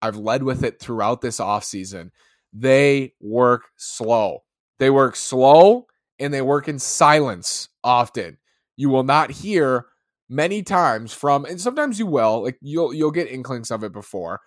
I've 0.00 0.16
led 0.16 0.42
with 0.42 0.64
it 0.64 0.80
throughout 0.80 1.20
this 1.20 1.38
offseason, 1.38 2.10
they 2.52 3.14
work 3.20 3.64
slow. 3.76 4.40
They 4.78 4.90
work 4.90 5.16
slow 5.16 5.86
and 6.18 6.32
they 6.32 6.42
work 6.42 6.68
in 6.68 6.78
silence 6.78 7.68
often 7.84 8.38
you 8.76 8.88
will 8.88 9.04
not 9.04 9.30
hear 9.30 9.86
many 10.28 10.62
times 10.62 11.12
from 11.12 11.44
and 11.44 11.60
sometimes 11.60 11.98
you 11.98 12.06
will 12.06 12.42
like 12.42 12.56
you'll 12.62 12.94
you'll 12.94 13.10
get 13.10 13.30
inklings 13.30 13.70
of 13.70 13.84
it 13.84 13.92
before 13.92 14.40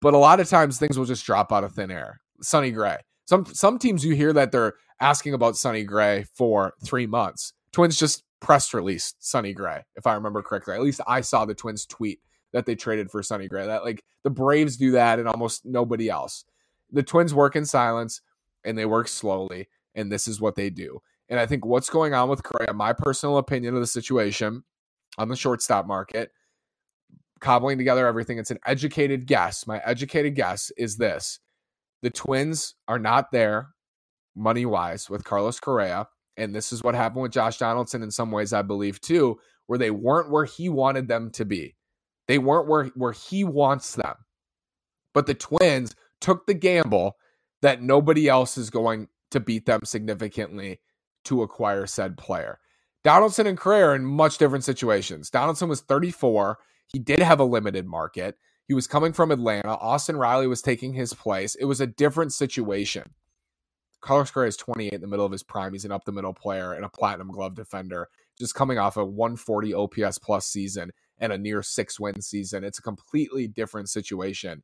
but 0.00 0.14
a 0.14 0.18
lot 0.18 0.40
of 0.40 0.48
times 0.48 0.78
things 0.78 0.98
will 0.98 1.06
just 1.06 1.26
drop 1.26 1.52
out 1.52 1.64
of 1.64 1.72
thin 1.72 1.90
air 1.90 2.20
sonny 2.42 2.70
gray 2.70 2.98
some 3.26 3.44
some 3.46 3.78
teams 3.78 4.04
you 4.04 4.14
hear 4.14 4.32
that 4.32 4.52
they're 4.52 4.74
asking 5.00 5.34
about 5.34 5.56
sonny 5.56 5.84
gray 5.84 6.24
for 6.34 6.74
three 6.84 7.06
months 7.06 7.54
twins 7.72 7.98
just 7.98 8.22
press 8.40 8.72
released 8.74 9.16
sonny 9.18 9.52
gray 9.52 9.82
if 9.96 10.06
i 10.06 10.14
remember 10.14 10.42
correctly 10.42 10.74
at 10.74 10.82
least 10.82 11.00
i 11.06 11.20
saw 11.20 11.44
the 11.44 11.54
twins 11.54 11.86
tweet 11.86 12.20
that 12.52 12.66
they 12.66 12.74
traded 12.74 13.10
for 13.10 13.22
sonny 13.22 13.48
gray 13.48 13.66
that 13.66 13.84
like 13.84 14.04
the 14.22 14.30
braves 14.30 14.76
do 14.76 14.90
that 14.92 15.18
and 15.18 15.28
almost 15.28 15.64
nobody 15.64 16.08
else 16.08 16.44
the 16.92 17.02
twins 17.02 17.34
work 17.34 17.56
in 17.56 17.64
silence 17.64 18.20
and 18.64 18.76
they 18.76 18.86
work 18.86 19.08
slowly 19.08 19.68
and 19.94 20.12
this 20.12 20.28
is 20.28 20.40
what 20.40 20.54
they 20.54 20.70
do 20.70 21.00
and 21.28 21.40
I 21.40 21.46
think 21.46 21.64
what's 21.64 21.90
going 21.90 22.14
on 22.14 22.28
with 22.28 22.42
Correa, 22.42 22.72
my 22.72 22.92
personal 22.92 23.38
opinion 23.38 23.74
of 23.74 23.80
the 23.80 23.86
situation 23.86 24.62
on 25.18 25.28
the 25.28 25.36
shortstop 25.36 25.86
market, 25.86 26.30
cobbling 27.40 27.78
together 27.78 28.06
everything, 28.06 28.38
it's 28.38 28.50
an 28.50 28.60
educated 28.66 29.26
guess. 29.26 29.66
My 29.66 29.80
educated 29.84 30.34
guess 30.34 30.70
is 30.76 30.96
this 30.96 31.40
the 32.02 32.10
Twins 32.10 32.74
are 32.86 32.98
not 32.98 33.32
there 33.32 33.70
money 34.34 34.66
wise 34.66 35.10
with 35.10 35.24
Carlos 35.24 35.58
Correa. 35.58 36.08
And 36.36 36.54
this 36.54 36.72
is 36.72 36.82
what 36.82 36.94
happened 36.94 37.22
with 37.22 37.32
Josh 37.32 37.58
Donaldson 37.58 38.02
in 38.02 38.10
some 38.10 38.30
ways, 38.30 38.52
I 38.52 38.62
believe, 38.62 39.00
too, 39.00 39.38
where 39.66 39.78
they 39.78 39.90
weren't 39.90 40.30
where 40.30 40.44
he 40.44 40.68
wanted 40.68 41.08
them 41.08 41.30
to 41.32 41.44
be. 41.44 41.76
They 42.28 42.38
weren't 42.38 42.68
where, 42.68 42.86
where 42.94 43.12
he 43.12 43.44
wants 43.44 43.94
them. 43.94 44.14
But 45.14 45.26
the 45.26 45.34
Twins 45.34 45.94
took 46.20 46.46
the 46.46 46.54
gamble 46.54 47.16
that 47.62 47.82
nobody 47.82 48.28
else 48.28 48.58
is 48.58 48.70
going 48.70 49.08
to 49.30 49.40
beat 49.40 49.66
them 49.66 49.80
significantly 49.84 50.80
to 51.24 51.42
acquire 51.42 51.86
said 51.86 52.16
player. 52.16 52.58
Donaldson 53.02 53.46
and 53.46 53.56
Correa 53.56 53.86
are 53.86 53.94
in 53.94 54.04
much 54.04 54.38
different 54.38 54.64
situations. 54.64 55.30
Donaldson 55.30 55.68
was 55.68 55.80
34. 55.80 56.58
He 56.88 56.98
did 56.98 57.20
have 57.20 57.40
a 57.40 57.44
limited 57.44 57.86
market. 57.86 58.36
He 58.66 58.74
was 58.74 58.86
coming 58.86 59.12
from 59.12 59.30
Atlanta. 59.30 59.76
Austin 59.76 60.16
Riley 60.16 60.48
was 60.48 60.60
taking 60.60 60.92
his 60.92 61.14
place. 61.14 61.54
It 61.54 61.66
was 61.66 61.80
a 61.80 61.86
different 61.86 62.32
situation. 62.32 63.10
Carlos 64.00 64.30
Correa 64.30 64.48
is 64.48 64.56
28 64.56 64.92
in 64.92 65.00
the 65.00 65.06
middle 65.06 65.26
of 65.26 65.32
his 65.32 65.42
prime. 65.42 65.72
He's 65.72 65.84
an 65.84 65.92
up 65.92 66.04
the 66.04 66.12
middle 66.12 66.32
player 66.34 66.72
and 66.74 66.84
a 66.84 66.88
platinum 66.88 67.28
glove 67.28 67.54
defender, 67.54 68.08
just 68.38 68.54
coming 68.54 68.78
off 68.78 68.96
a 68.96 69.04
140 69.04 69.74
OPS 69.74 70.18
plus 70.18 70.46
season 70.46 70.92
and 71.18 71.32
a 71.32 71.38
near 71.38 71.62
six 71.62 71.98
win 71.98 72.20
season. 72.20 72.64
It's 72.64 72.78
a 72.78 72.82
completely 72.82 73.48
different 73.48 73.88
situation. 73.88 74.62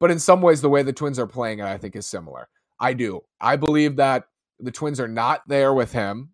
But 0.00 0.10
in 0.10 0.18
some 0.18 0.42
ways, 0.42 0.60
the 0.60 0.68
way 0.68 0.82
the 0.82 0.92
Twins 0.92 1.18
are 1.18 1.26
playing 1.26 1.58
it, 1.58 1.64
I 1.64 1.78
think, 1.78 1.96
is 1.96 2.06
similar. 2.06 2.48
I 2.78 2.92
do. 2.92 3.22
I 3.40 3.56
believe 3.56 3.96
that 3.96 4.24
the 4.60 4.70
Twins 4.70 5.00
are 5.00 5.08
not 5.08 5.42
there 5.48 5.74
with 5.74 5.92
him 5.92 6.30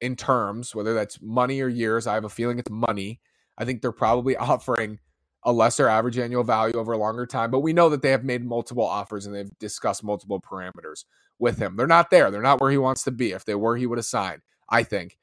in 0.00 0.16
terms, 0.16 0.74
whether 0.74 0.92
that's 0.92 1.20
money 1.22 1.60
or 1.60 1.68
years. 1.68 2.06
I 2.06 2.14
have 2.14 2.24
a 2.24 2.28
feeling 2.28 2.58
it's 2.58 2.70
money. 2.70 3.20
I 3.56 3.64
think 3.64 3.80
they're 3.80 3.92
probably 3.92 4.36
offering 4.36 4.98
a 5.44 5.52
lesser 5.52 5.88
average 5.88 6.18
annual 6.18 6.42
value 6.42 6.74
over 6.74 6.92
a 6.92 6.98
longer 6.98 7.26
time, 7.26 7.50
but 7.50 7.60
we 7.60 7.72
know 7.72 7.90
that 7.90 8.00
they 8.02 8.10
have 8.10 8.24
made 8.24 8.44
multiple 8.44 8.84
offers 8.84 9.26
and 9.26 9.34
they've 9.34 9.58
discussed 9.58 10.02
multiple 10.02 10.40
parameters 10.40 11.04
with 11.38 11.58
him. 11.58 11.76
They're 11.76 11.86
not 11.86 12.10
there. 12.10 12.30
They're 12.30 12.42
not 12.42 12.60
where 12.60 12.70
he 12.70 12.78
wants 12.78 13.04
to 13.04 13.10
be. 13.10 13.32
If 13.32 13.44
they 13.44 13.54
were, 13.54 13.76
he 13.76 13.86
would 13.86 13.98
have 13.98 14.04
signed, 14.04 14.42
I 14.68 14.82
think. 14.82 15.18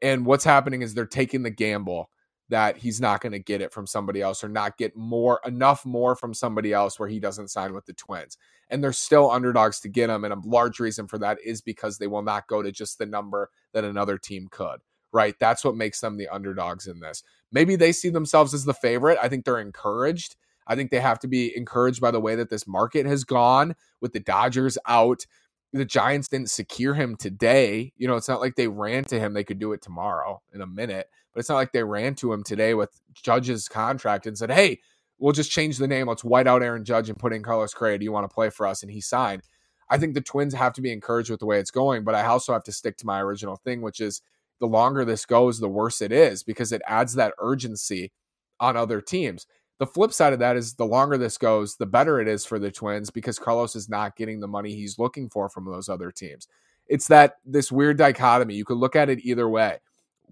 And 0.00 0.24
what's 0.26 0.44
happening 0.44 0.82
is 0.82 0.94
they're 0.94 1.06
taking 1.06 1.42
the 1.42 1.50
gamble 1.50 2.10
that 2.50 2.78
he's 2.78 3.00
not 3.00 3.20
going 3.20 3.32
to 3.32 3.38
get 3.38 3.60
it 3.60 3.72
from 3.72 3.86
somebody 3.86 4.22
else 4.22 4.42
or 4.42 4.48
not 4.48 4.78
get 4.78 4.96
more 4.96 5.40
enough 5.44 5.84
more 5.84 6.16
from 6.16 6.32
somebody 6.32 6.72
else 6.72 6.98
where 6.98 7.08
he 7.08 7.20
doesn't 7.20 7.48
sign 7.48 7.74
with 7.74 7.84
the 7.84 7.92
Twins. 7.92 8.38
And 8.70 8.82
they're 8.82 8.92
still 8.92 9.30
underdogs 9.30 9.80
to 9.80 9.88
get 9.88 10.08
him. 10.08 10.24
And 10.24 10.32
a 10.32 10.40
large 10.44 10.80
reason 10.80 11.06
for 11.06 11.18
that 11.18 11.38
is 11.44 11.60
because 11.60 11.98
they 11.98 12.06
will 12.06 12.22
not 12.22 12.46
go 12.46 12.62
to 12.62 12.72
just 12.72 12.98
the 12.98 13.06
number 13.06 13.50
that 13.72 13.84
another 13.84 14.16
team 14.16 14.48
could. 14.50 14.80
Right. 15.12 15.34
That's 15.40 15.64
what 15.64 15.76
makes 15.76 16.00
them 16.00 16.16
the 16.16 16.28
underdogs 16.28 16.86
in 16.86 17.00
this. 17.00 17.22
Maybe 17.50 17.76
they 17.76 17.92
see 17.92 18.10
themselves 18.10 18.52
as 18.52 18.64
the 18.64 18.74
favorite. 18.74 19.18
I 19.20 19.28
think 19.28 19.44
they're 19.44 19.58
encouraged. 19.58 20.36
I 20.66 20.74
think 20.74 20.90
they 20.90 21.00
have 21.00 21.18
to 21.20 21.28
be 21.28 21.56
encouraged 21.56 22.00
by 22.00 22.10
the 22.10 22.20
way 22.20 22.34
that 22.34 22.50
this 22.50 22.66
market 22.66 23.06
has 23.06 23.24
gone 23.24 23.74
with 24.00 24.12
the 24.12 24.20
Dodgers 24.20 24.76
out. 24.86 25.24
The 25.72 25.84
Giants 25.84 26.28
didn't 26.28 26.50
secure 26.50 26.94
him 26.94 27.16
today. 27.16 27.92
You 27.96 28.08
know, 28.08 28.16
it's 28.16 28.28
not 28.28 28.40
like 28.40 28.56
they 28.56 28.68
ran 28.68 29.04
to 29.04 29.20
him. 29.20 29.34
They 29.34 29.44
could 29.44 29.58
do 29.58 29.72
it 29.72 29.82
tomorrow 29.82 30.40
in 30.52 30.60
a 30.62 30.66
minute. 30.66 31.08
But 31.32 31.40
it's 31.40 31.48
not 31.48 31.56
like 31.56 31.72
they 31.72 31.84
ran 31.84 32.14
to 32.16 32.32
him 32.32 32.42
today 32.42 32.74
with 32.74 32.90
Judge's 33.12 33.68
contract 33.68 34.26
and 34.26 34.36
said, 34.36 34.50
hey, 34.50 34.80
we'll 35.18 35.32
just 35.32 35.50
change 35.50 35.76
the 35.76 35.86
name. 35.86 36.08
Let's 36.08 36.24
white 36.24 36.46
out 36.46 36.62
Aaron 36.62 36.84
Judge 36.84 37.10
and 37.10 37.18
put 37.18 37.32
in 37.32 37.42
Carlos 37.42 37.74
Correa. 37.74 37.98
Do 37.98 38.04
you 38.04 38.12
want 38.12 38.28
to 38.28 38.34
play 38.34 38.50
for 38.50 38.66
us? 38.66 38.82
And 38.82 38.90
he 38.90 39.00
signed. 39.00 39.42
I 39.90 39.98
think 39.98 40.14
the 40.14 40.20
Twins 40.20 40.54
have 40.54 40.72
to 40.74 40.82
be 40.82 40.92
encouraged 40.92 41.30
with 41.30 41.40
the 41.40 41.46
way 41.46 41.58
it's 41.58 41.70
going, 41.70 42.04
but 42.04 42.14
I 42.14 42.24
also 42.26 42.52
have 42.52 42.64
to 42.64 42.72
stick 42.72 42.96
to 42.98 43.06
my 43.06 43.20
original 43.20 43.56
thing, 43.56 43.80
which 43.80 44.00
is 44.00 44.22
the 44.60 44.66
longer 44.66 45.04
this 45.04 45.24
goes, 45.26 45.60
the 45.60 45.68
worse 45.68 46.00
it 46.00 46.12
is 46.12 46.42
because 46.42 46.72
it 46.72 46.82
adds 46.86 47.14
that 47.14 47.34
urgency 47.38 48.12
on 48.60 48.76
other 48.76 49.00
teams. 49.00 49.46
The 49.78 49.86
flip 49.86 50.12
side 50.12 50.32
of 50.32 50.40
that 50.40 50.56
is 50.56 50.74
the 50.74 50.86
longer 50.86 51.16
this 51.16 51.38
goes, 51.38 51.76
the 51.76 51.86
better 51.86 52.20
it 52.20 52.28
is 52.28 52.44
for 52.44 52.58
the 52.58 52.70
Twins 52.70 53.10
because 53.10 53.38
Carlos 53.38 53.76
is 53.76 53.88
not 53.88 54.16
getting 54.16 54.40
the 54.40 54.48
money 54.48 54.74
he's 54.74 54.98
looking 54.98 55.28
for 55.30 55.48
from 55.48 55.64
those 55.64 55.88
other 55.88 56.10
teams. 56.10 56.48
It's 56.88 57.08
that 57.08 57.36
this 57.44 57.70
weird 57.70 57.98
dichotomy. 57.98 58.54
You 58.54 58.64
could 58.64 58.78
look 58.78 58.96
at 58.96 59.08
it 59.08 59.24
either 59.24 59.48
way 59.48 59.78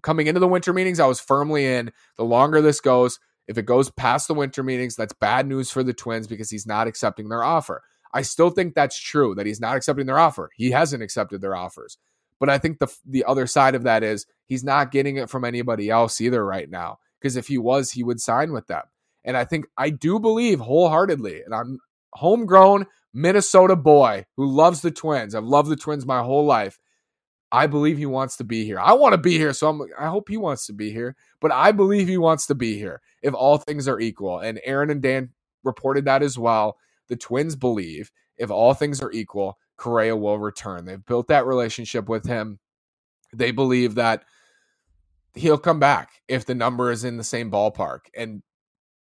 coming 0.02 0.28
into 0.28 0.40
the 0.40 0.48
winter 0.48 0.72
meetings, 0.72 1.00
I 1.00 1.06
was 1.06 1.20
firmly 1.20 1.66
in. 1.66 1.92
The 2.16 2.24
longer 2.24 2.60
this 2.60 2.80
goes, 2.80 3.18
if 3.48 3.58
it 3.58 3.66
goes 3.66 3.90
past 3.90 4.28
the 4.28 4.34
winter 4.34 4.62
meetings, 4.62 4.96
that's 4.96 5.12
bad 5.12 5.46
news 5.46 5.70
for 5.70 5.82
the 5.82 5.92
Twins 5.92 6.26
because 6.26 6.50
he's 6.50 6.66
not 6.66 6.86
accepting 6.86 7.28
their 7.28 7.42
offer. 7.42 7.82
I 8.12 8.22
still 8.22 8.50
think 8.50 8.74
that's 8.74 8.98
true 8.98 9.34
that 9.34 9.46
he's 9.46 9.60
not 9.60 9.76
accepting 9.76 10.06
their 10.06 10.18
offer. 10.18 10.50
He 10.54 10.70
hasn't 10.70 11.02
accepted 11.02 11.40
their 11.40 11.56
offers. 11.56 11.98
But 12.38 12.50
I 12.50 12.58
think 12.58 12.78
the 12.78 12.88
the 13.04 13.24
other 13.24 13.46
side 13.46 13.74
of 13.74 13.82
that 13.84 14.02
is 14.02 14.26
he's 14.46 14.62
not 14.62 14.92
getting 14.92 15.16
it 15.16 15.30
from 15.30 15.44
anybody 15.44 15.90
else 15.90 16.20
either 16.20 16.44
right 16.44 16.70
now. 16.70 16.98
Because 17.18 17.36
if 17.36 17.48
he 17.48 17.58
was, 17.58 17.92
he 17.92 18.04
would 18.04 18.20
sign 18.20 18.52
with 18.52 18.66
them. 18.66 18.82
And 19.26 19.36
I 19.36 19.44
think 19.44 19.66
I 19.76 19.90
do 19.90 20.18
believe 20.18 20.60
wholeheartedly, 20.60 21.42
and 21.42 21.54
I'm 21.54 21.78
homegrown 22.14 22.86
Minnesota 23.12 23.76
boy 23.76 24.24
who 24.36 24.46
loves 24.46 24.80
the 24.80 24.90
Twins. 24.90 25.34
I've 25.34 25.44
loved 25.44 25.68
the 25.68 25.76
Twins 25.76 26.06
my 26.06 26.22
whole 26.22 26.46
life. 26.46 26.78
I 27.52 27.66
believe 27.66 27.98
he 27.98 28.06
wants 28.06 28.36
to 28.38 28.44
be 28.44 28.64
here. 28.64 28.78
I 28.78 28.92
want 28.94 29.12
to 29.12 29.18
be 29.18 29.36
here, 29.36 29.52
so 29.52 29.68
I'm, 29.68 29.82
I 29.98 30.08
hope 30.08 30.28
he 30.28 30.36
wants 30.36 30.66
to 30.66 30.72
be 30.72 30.90
here. 30.90 31.16
But 31.40 31.52
I 31.52 31.72
believe 31.72 32.08
he 32.08 32.18
wants 32.18 32.46
to 32.46 32.54
be 32.54 32.78
here 32.78 33.00
if 33.22 33.34
all 33.34 33.58
things 33.58 33.88
are 33.88 34.00
equal. 34.00 34.40
And 34.40 34.60
Aaron 34.64 34.90
and 34.90 35.02
Dan 35.02 35.30
reported 35.62 36.04
that 36.06 36.22
as 36.22 36.38
well. 36.38 36.76
The 37.08 37.16
Twins 37.16 37.56
believe 37.56 38.10
if 38.36 38.50
all 38.50 38.74
things 38.74 39.00
are 39.00 39.12
equal, 39.12 39.58
Correa 39.76 40.16
will 40.16 40.38
return. 40.38 40.84
They've 40.84 41.04
built 41.04 41.28
that 41.28 41.46
relationship 41.46 42.08
with 42.08 42.26
him. 42.26 42.58
They 43.32 43.50
believe 43.50 43.94
that 43.96 44.24
he'll 45.34 45.58
come 45.58 45.78
back 45.78 46.10
if 46.28 46.46
the 46.46 46.54
number 46.54 46.90
is 46.90 47.04
in 47.04 47.16
the 47.16 47.24
same 47.24 47.50
ballpark. 47.50 48.00
And 48.16 48.42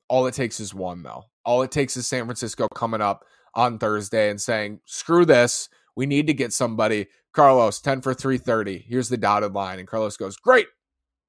all 0.08 0.28
it 0.28 0.34
takes 0.34 0.60
is 0.60 0.74
one, 0.74 1.04
though. 1.04 1.24
All 1.44 1.62
it 1.62 1.72
takes 1.72 1.98
is 1.98 2.08
San 2.08 2.26
Francisco 2.26 2.68
coming 2.76 3.02
up 3.02 3.26
on 3.54 3.78
Thursday 3.78 4.30
and 4.30 4.40
saying, 4.40 4.80
screw 4.86 5.26
this. 5.26 5.70
We 5.96 6.06
need 6.06 6.28
to 6.28 6.34
get 6.34 6.54
somebody 6.54 7.08
Carlos, 7.36 7.82
10 7.82 8.02
for 8.02 8.14
330. 8.14 8.86
Here's 8.88 9.10
the 9.10 9.18
dotted 9.18 9.54
line. 9.54 9.78
And 9.78 9.88
Carlos 9.88 10.18
goes, 10.18 10.38
Great. 10.38 10.68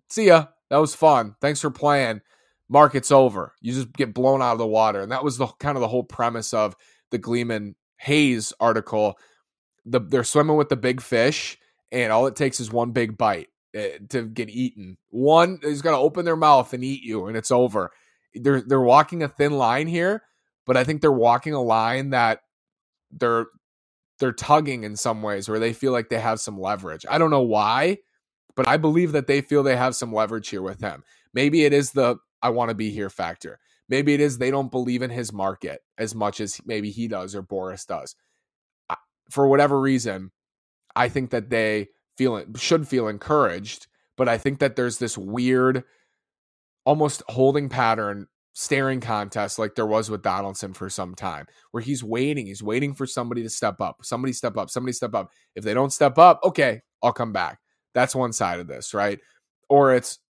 See 0.08 0.28
ya. 0.28 0.46
That 0.70 0.78
was 0.78 0.94
fun. 0.94 1.34
Thanks 1.40 1.60
for 1.60 1.70
playing. 1.70 2.22
Market's 2.68 3.12
over. 3.12 3.54
You 3.60 3.72
just 3.72 3.92
get 3.92 4.14
blown 4.14 4.40
out 4.40 4.52
of 4.52 4.58
the 4.58 4.66
water. 4.66 5.00
And 5.00 5.12
that 5.12 5.24
was 5.24 5.36
the 5.36 5.46
kind 5.58 5.76
of 5.76 5.80
the 5.80 5.88
whole 5.88 6.04
premise 6.04 6.54
of 6.54 6.74
the 7.10 7.18
Gleeman 7.18 7.74
Hayes 7.98 8.52
article. 8.58 9.18
The, 9.84 10.00
they're 10.00 10.24
swimming 10.24 10.56
with 10.56 10.68
the 10.68 10.76
big 10.76 11.00
fish, 11.00 11.58
and 11.92 12.12
all 12.12 12.26
it 12.26 12.34
takes 12.34 12.58
is 12.58 12.72
one 12.72 12.90
big 12.90 13.16
bite 13.16 13.48
eh, 13.74 13.98
to 14.08 14.26
get 14.26 14.48
eaten. 14.48 14.96
One 15.10 15.60
is 15.62 15.82
going 15.82 15.94
to 15.94 16.00
open 16.00 16.24
their 16.24 16.36
mouth 16.36 16.72
and 16.72 16.82
eat 16.82 17.02
you, 17.02 17.26
and 17.26 17.36
it's 17.36 17.52
over. 17.52 17.92
They're 18.40 18.60
they're 18.60 18.80
walking 18.80 19.22
a 19.22 19.28
thin 19.28 19.52
line 19.52 19.86
here, 19.86 20.22
but 20.66 20.76
I 20.76 20.84
think 20.84 21.00
they're 21.00 21.12
walking 21.12 21.54
a 21.54 21.62
line 21.62 22.10
that 22.10 22.40
they're 23.10 23.46
they're 24.18 24.32
tugging 24.32 24.84
in 24.84 24.96
some 24.96 25.22
ways 25.22 25.48
where 25.48 25.58
they 25.58 25.72
feel 25.72 25.92
like 25.92 26.08
they 26.08 26.18
have 26.20 26.40
some 26.40 26.58
leverage. 26.58 27.04
I 27.08 27.18
don't 27.18 27.30
know 27.30 27.42
why, 27.42 27.98
but 28.54 28.66
I 28.66 28.76
believe 28.76 29.12
that 29.12 29.26
they 29.26 29.40
feel 29.40 29.62
they 29.62 29.76
have 29.76 29.94
some 29.94 30.12
leverage 30.12 30.48
here 30.48 30.62
with 30.62 30.80
him. 30.80 31.04
Maybe 31.34 31.64
it 31.64 31.72
is 31.72 31.92
the 31.92 32.16
I 32.42 32.50
want 32.50 32.70
to 32.70 32.74
be 32.74 32.90
here 32.90 33.10
factor. 33.10 33.58
Maybe 33.88 34.14
it 34.14 34.20
is 34.20 34.38
they 34.38 34.50
don't 34.50 34.70
believe 34.70 35.02
in 35.02 35.10
his 35.10 35.32
market 35.32 35.80
as 35.98 36.14
much 36.14 36.40
as 36.40 36.60
maybe 36.64 36.90
he 36.90 37.08
does 37.08 37.34
or 37.34 37.42
Boras 37.42 37.86
does. 37.86 38.16
For 39.30 39.46
whatever 39.46 39.80
reason, 39.80 40.30
I 40.94 41.08
think 41.08 41.30
that 41.30 41.50
they 41.50 41.88
feel 42.16 42.44
should 42.56 42.88
feel 42.88 43.08
encouraged, 43.08 43.86
but 44.16 44.28
I 44.28 44.38
think 44.38 44.60
that 44.60 44.76
there's 44.76 44.98
this 44.98 45.18
weird 45.18 45.84
almost 46.86 47.22
holding 47.28 47.68
pattern 47.68 48.26
staring 48.54 49.00
contest 49.00 49.58
like 49.58 49.74
there 49.74 49.86
was 49.86 50.08
with 50.08 50.22
Donaldson 50.22 50.72
for 50.72 50.88
some 50.88 51.14
time, 51.14 51.46
where 51.72 51.82
he's 51.82 52.02
waiting, 52.02 52.46
he's 52.46 52.62
waiting 52.62 52.94
for 52.94 53.06
somebody 53.06 53.42
to 53.42 53.50
step 53.50 53.82
up, 53.82 53.98
somebody 54.02 54.32
step 54.32 54.56
up, 54.56 54.70
somebody 54.70 54.94
step 54.94 55.14
up. 55.14 55.30
If 55.54 55.62
they 55.62 55.74
don't 55.74 55.92
step 55.92 56.16
up, 56.16 56.40
okay, 56.42 56.80
I'll 57.02 57.12
come 57.12 57.34
back. 57.34 57.58
That's 57.92 58.14
one 58.14 58.32
side 58.32 58.60
of 58.60 58.66
this, 58.66 58.94
right? 58.94 59.18
Or 59.68 59.94
it's 59.94 60.20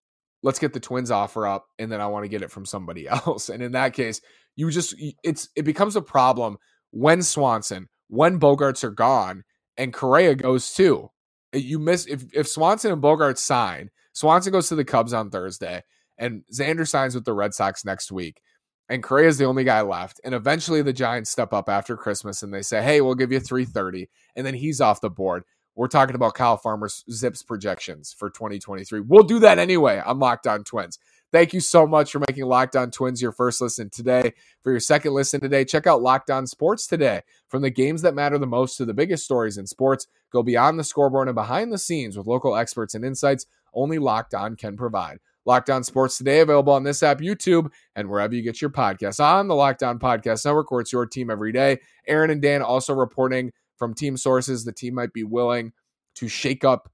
let's 0.42 0.58
get 0.58 0.72
the 0.72 0.80
twins 0.80 1.12
offer 1.12 1.46
up 1.46 1.66
and 1.78 1.90
then 1.90 2.00
I 2.00 2.06
want 2.08 2.24
to 2.24 2.28
get 2.28 2.42
it 2.42 2.50
from 2.50 2.66
somebody 2.66 3.06
else. 3.08 3.48
And 3.48 3.62
in 3.62 3.72
that 3.72 3.92
case, 3.92 4.20
you 4.56 4.70
just 4.70 4.94
it's 5.22 5.48
it 5.54 5.62
becomes 5.62 5.94
a 5.94 6.02
problem 6.02 6.56
when 6.90 7.22
Swanson, 7.22 7.88
when 8.08 8.40
Bogaerts 8.40 8.82
are 8.82 8.90
gone 8.90 9.44
and 9.76 9.92
Correa 9.92 10.34
goes 10.34 10.72
too. 10.72 11.10
You 11.52 11.78
miss 11.78 12.06
if 12.06 12.24
if 12.32 12.48
Swanson 12.48 12.90
and 12.90 13.02
Bogaerts 13.02 13.38
sign, 13.38 13.90
Swanson 14.14 14.52
goes 14.52 14.68
to 14.68 14.74
the 14.74 14.84
Cubs 14.84 15.12
on 15.12 15.30
Thursday 15.30 15.82
and 16.18 16.42
Xander 16.52 16.88
signs 16.88 17.14
with 17.14 17.24
the 17.24 17.32
Red 17.32 17.54
Sox 17.54 17.84
next 17.84 18.10
week. 18.12 18.40
And 18.88 19.02
Correa 19.02 19.28
is 19.28 19.38
the 19.38 19.44
only 19.46 19.64
guy 19.64 19.80
left. 19.80 20.20
And 20.24 20.34
eventually 20.34 20.80
the 20.82 20.92
Giants 20.92 21.30
step 21.30 21.52
up 21.52 21.68
after 21.68 21.96
Christmas 21.96 22.42
and 22.42 22.54
they 22.54 22.62
say, 22.62 22.82
hey, 22.82 23.00
we'll 23.00 23.16
give 23.16 23.32
you 23.32 23.40
330. 23.40 24.08
And 24.36 24.46
then 24.46 24.54
he's 24.54 24.80
off 24.80 25.00
the 25.00 25.10
board. 25.10 25.42
We're 25.74 25.88
talking 25.88 26.14
about 26.14 26.34
Kyle 26.34 26.56
Farmer's 26.56 27.04
Zips 27.10 27.42
projections 27.42 28.14
for 28.16 28.30
2023. 28.30 29.00
We'll 29.00 29.24
do 29.24 29.40
that 29.40 29.58
anyway 29.58 30.00
on 30.04 30.18
Locked 30.18 30.46
On 30.46 30.64
Twins. 30.64 30.98
Thank 31.32 31.52
you 31.52 31.60
so 31.60 31.86
much 31.86 32.12
for 32.12 32.20
making 32.20 32.44
Locked 32.46 32.76
On 32.76 32.90
Twins 32.90 33.20
your 33.20 33.32
first 33.32 33.60
listen 33.60 33.90
today. 33.90 34.32
For 34.62 34.70
your 34.70 34.80
second 34.80 35.12
listen 35.12 35.40
today, 35.40 35.64
check 35.64 35.86
out 35.86 36.00
Locked 36.00 36.30
On 36.30 36.46
Sports 36.46 36.86
today. 36.86 37.22
From 37.48 37.60
the 37.60 37.70
games 37.70 38.00
that 38.02 38.14
matter 38.14 38.38
the 38.38 38.46
most 38.46 38.76
to 38.76 38.86
the 38.86 38.94
biggest 38.94 39.24
stories 39.24 39.58
in 39.58 39.66
sports, 39.66 40.06
go 40.32 40.42
beyond 40.42 40.78
the 40.78 40.84
scoreboard 40.84 41.28
and 41.28 41.34
behind 41.34 41.72
the 41.72 41.78
scenes 41.78 42.16
with 42.16 42.26
local 42.26 42.56
experts 42.56 42.94
and 42.94 43.04
insights 43.04 43.44
only 43.74 43.98
Locked 43.98 44.32
On 44.32 44.56
can 44.56 44.76
provide. 44.76 45.18
Locked 45.46 45.70
On 45.70 45.82
Sports 45.84 46.18
Today, 46.18 46.40
available 46.40 46.72
on 46.72 46.82
this 46.82 47.02
app, 47.02 47.20
YouTube, 47.20 47.70
and 47.94 48.10
wherever 48.10 48.34
you 48.34 48.42
get 48.42 48.60
your 48.60 48.70
podcasts 48.70 49.24
on 49.24 49.46
the 49.48 49.54
Locked 49.54 49.84
On 49.84 49.98
Podcast 49.98 50.44
Network, 50.44 50.70
where 50.70 50.80
it's 50.80 50.92
your 50.92 51.06
team 51.06 51.30
every 51.30 51.52
day. 51.52 51.78
Aaron 52.08 52.30
and 52.30 52.42
Dan 52.42 52.62
also 52.62 52.92
reporting 52.92 53.52
from 53.76 53.94
team 53.94 54.16
sources 54.16 54.64
the 54.64 54.72
team 54.72 54.94
might 54.94 55.12
be 55.12 55.22
willing 55.24 55.72
to 56.16 56.28
shake 56.28 56.64
up 56.64 56.90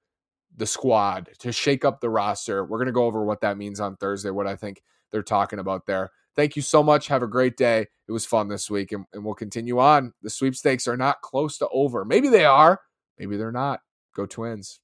the 0.56 0.66
squad, 0.66 1.30
to 1.38 1.50
shake 1.50 1.84
up 1.84 2.00
the 2.00 2.10
roster. 2.10 2.64
We're 2.64 2.78
going 2.78 2.86
to 2.86 2.92
go 2.92 3.06
over 3.06 3.24
what 3.24 3.40
that 3.40 3.56
means 3.56 3.80
on 3.80 3.96
Thursday, 3.96 4.30
what 4.30 4.46
I 4.46 4.54
think 4.56 4.82
they're 5.10 5.22
talking 5.22 5.58
about 5.58 5.86
there. 5.86 6.10
Thank 6.36 6.56
you 6.56 6.62
so 6.62 6.82
much. 6.82 7.08
Have 7.08 7.22
a 7.22 7.26
great 7.26 7.56
day. 7.56 7.86
It 8.06 8.12
was 8.12 8.26
fun 8.26 8.48
this 8.48 8.70
week, 8.70 8.92
and, 8.92 9.06
and 9.14 9.24
we'll 9.24 9.34
continue 9.34 9.78
on. 9.78 10.12
The 10.22 10.30
sweepstakes 10.30 10.86
are 10.86 10.96
not 10.96 11.22
close 11.22 11.56
to 11.58 11.68
over. 11.70 12.04
Maybe 12.04 12.28
they 12.28 12.44
are, 12.44 12.80
maybe 13.18 13.36
they're 13.38 13.52
not. 13.52 13.80
Go 14.14 14.26
Twins. 14.26 14.81